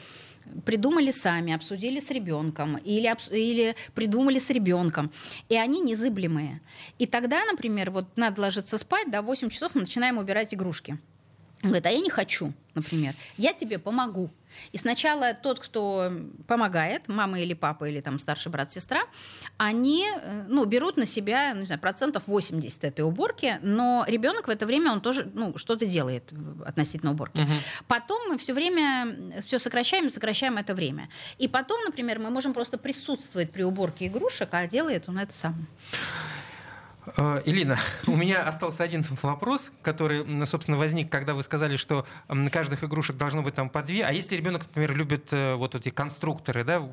придумали 0.65 1.11
сами, 1.11 1.53
обсудили 1.53 2.01
с 2.01 2.11
ребенком 2.11 2.77
или, 2.79 3.15
или 3.31 3.77
придумали 3.95 4.39
с 4.39 4.51
ребенком. 4.51 5.13
И 5.49 5.57
они 5.57 5.81
незыблемые. 5.81 6.61
И 6.99 7.07
тогда, 7.07 7.45
например, 7.45 7.91
вот 7.91 8.07
надо 8.17 8.41
ложиться 8.43 8.79
спать, 8.79 9.11
да, 9.11 9.23
8 9.23 9.51
часов 9.51 9.75
мы 9.75 9.83
начинаем 9.83 10.19
убирать 10.19 10.53
игрушки. 10.53 10.99
Он 11.63 11.69
говорит, 11.69 11.87
а 11.87 11.91
я 11.91 12.01
не 12.01 12.11
хочу, 12.11 12.53
например. 12.75 13.15
Я 13.37 13.53
тебе 13.53 13.79
помогу. 13.79 14.31
И 14.73 14.79
сначала 14.79 15.35
тот, 15.35 15.61
кто 15.61 16.13
помогает, 16.47 17.09
мама 17.09 17.41
или 17.41 17.55
папа, 17.55 17.89
или 17.89 18.01
там 18.01 18.19
старший 18.19 18.51
брат, 18.51 18.73
сестра, 18.73 19.03
они 19.57 20.07
э, 20.09 20.45
ну, 20.49 20.65
берут 20.65 20.97
на 20.97 21.07
себя 21.07 21.53
не 21.53 21.67
знаю, 21.67 21.81
процентов 21.81 22.25
80 22.27 22.85
этой 22.85 23.03
уборки, 23.03 23.59
но 23.63 24.05
ребенок 24.07 24.49
в 24.49 24.51
это 24.51 24.67
время 24.67 24.93
он 24.93 25.01
тоже 25.01 25.31
ну, 25.35 25.57
что-то 25.57 25.87
делает 25.87 26.25
относительно 26.65 27.13
уборки. 27.13 27.41
Угу. 27.41 27.53
Потом 27.87 28.29
мы 28.29 28.39
все 28.39 28.55
время 28.55 29.41
все 29.41 29.59
сокращаем 29.59 30.07
и 30.07 30.11
сокращаем 30.11 30.59
это 30.59 30.75
время. 30.75 31.09
И 31.39 31.49
потом, 31.49 31.83
например, 31.85 32.19
мы 32.19 32.31
можем 32.31 32.53
просто 32.53 32.79
присутствовать 32.79 33.51
при 33.53 33.63
уборке 33.63 34.07
игрушек, 34.07 34.49
а 34.53 34.67
делает 34.67 35.09
он 35.09 35.19
это 35.19 35.33
сам. 35.33 35.67
Э, 37.17 37.43
Элина, 37.45 37.79
у 38.07 38.17
меня 38.17 38.43
остался 38.43 38.85
один 38.85 39.05
вопрос, 39.23 39.73
который, 39.83 40.25
собственно, 40.47 40.77
возник, 40.77 41.11
когда 41.11 41.35
вы 41.35 41.43
сказали, 41.43 41.77
что 41.77 42.07
каждых 42.51 42.85
игрушек 42.85 43.17
должно 43.17 43.43
быть 43.43 43.55
там 43.55 43.69
по 43.69 43.83
две. 43.83 44.05
А 44.05 44.13
если 44.13 44.37
ребенок, 44.37 44.63
например, 44.63 44.97
любит 44.97 45.33
э, 45.33 45.55
вот 45.55 45.75
эти 45.75 45.91
конструкторы, 45.91 46.65
да, 46.65 46.89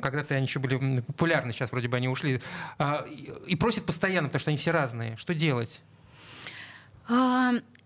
когда-то 0.00 0.34
они 0.34 0.46
еще 0.46 0.58
были 0.58 1.00
популярны, 1.00 1.52
сейчас 1.52 1.72
вроде 1.72 1.88
бы 1.88 1.96
они 1.96 2.08
ушли, 2.08 2.40
а, 2.78 3.04
и 3.46 3.56
просит 3.56 3.86
постоянно, 3.86 4.28
потому 4.28 4.40
что 4.40 4.50
они 4.50 4.58
все 4.58 4.70
разные, 4.70 5.16
что 5.16 5.34
делать? 5.34 5.80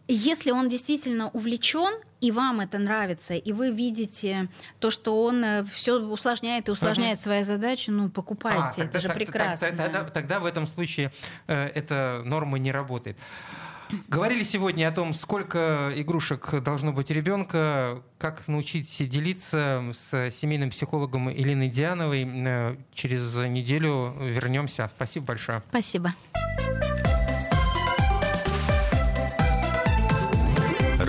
Если 0.08 0.52
он 0.52 0.68
действительно 0.68 1.30
увлечен, 1.30 1.92
и 2.20 2.30
вам 2.30 2.60
это 2.60 2.78
нравится, 2.78 3.34
и 3.34 3.52
вы 3.52 3.70
видите 3.70 4.48
то, 4.78 4.90
что 4.90 5.24
он 5.24 5.44
э, 5.44 5.64
все 5.64 6.00
усложняет 6.00 6.68
и 6.68 6.70
усложняет 6.70 7.18
uh-huh. 7.18 7.22
свою 7.22 7.44
задачу, 7.44 7.92
ну, 7.92 8.08
покупайте, 8.08 8.82
а, 8.82 8.84
это 8.84 8.92
тогда, 8.92 9.00
же 9.00 9.08
прекрасно. 9.10 9.68
Тогда, 9.68 9.84
тогда, 9.84 10.04
тогда 10.04 10.40
в 10.40 10.46
этом 10.46 10.66
случае 10.66 11.12
э, 11.46 11.66
эта 11.74 12.22
норма 12.24 12.58
не 12.58 12.72
работает. 12.72 13.18
Говорили 14.08 14.42
сегодня 14.42 14.88
о 14.88 14.92
том, 14.92 15.14
сколько 15.14 15.92
игрушек 15.94 16.62
должно 16.62 16.92
быть 16.92 17.10
у 17.10 17.14
ребенка, 17.14 18.02
как 18.18 18.48
научить 18.48 19.08
делиться 19.08 19.84
с 19.92 20.30
семейным 20.30 20.70
психологом 20.70 21.28
Еленой 21.28 21.68
Диановой. 21.68 22.26
Э, 22.26 22.76
через 22.94 23.34
неделю 23.34 24.14
вернемся. 24.20 24.90
Спасибо 24.96 25.26
большое. 25.26 25.62
Спасибо. 25.68 26.14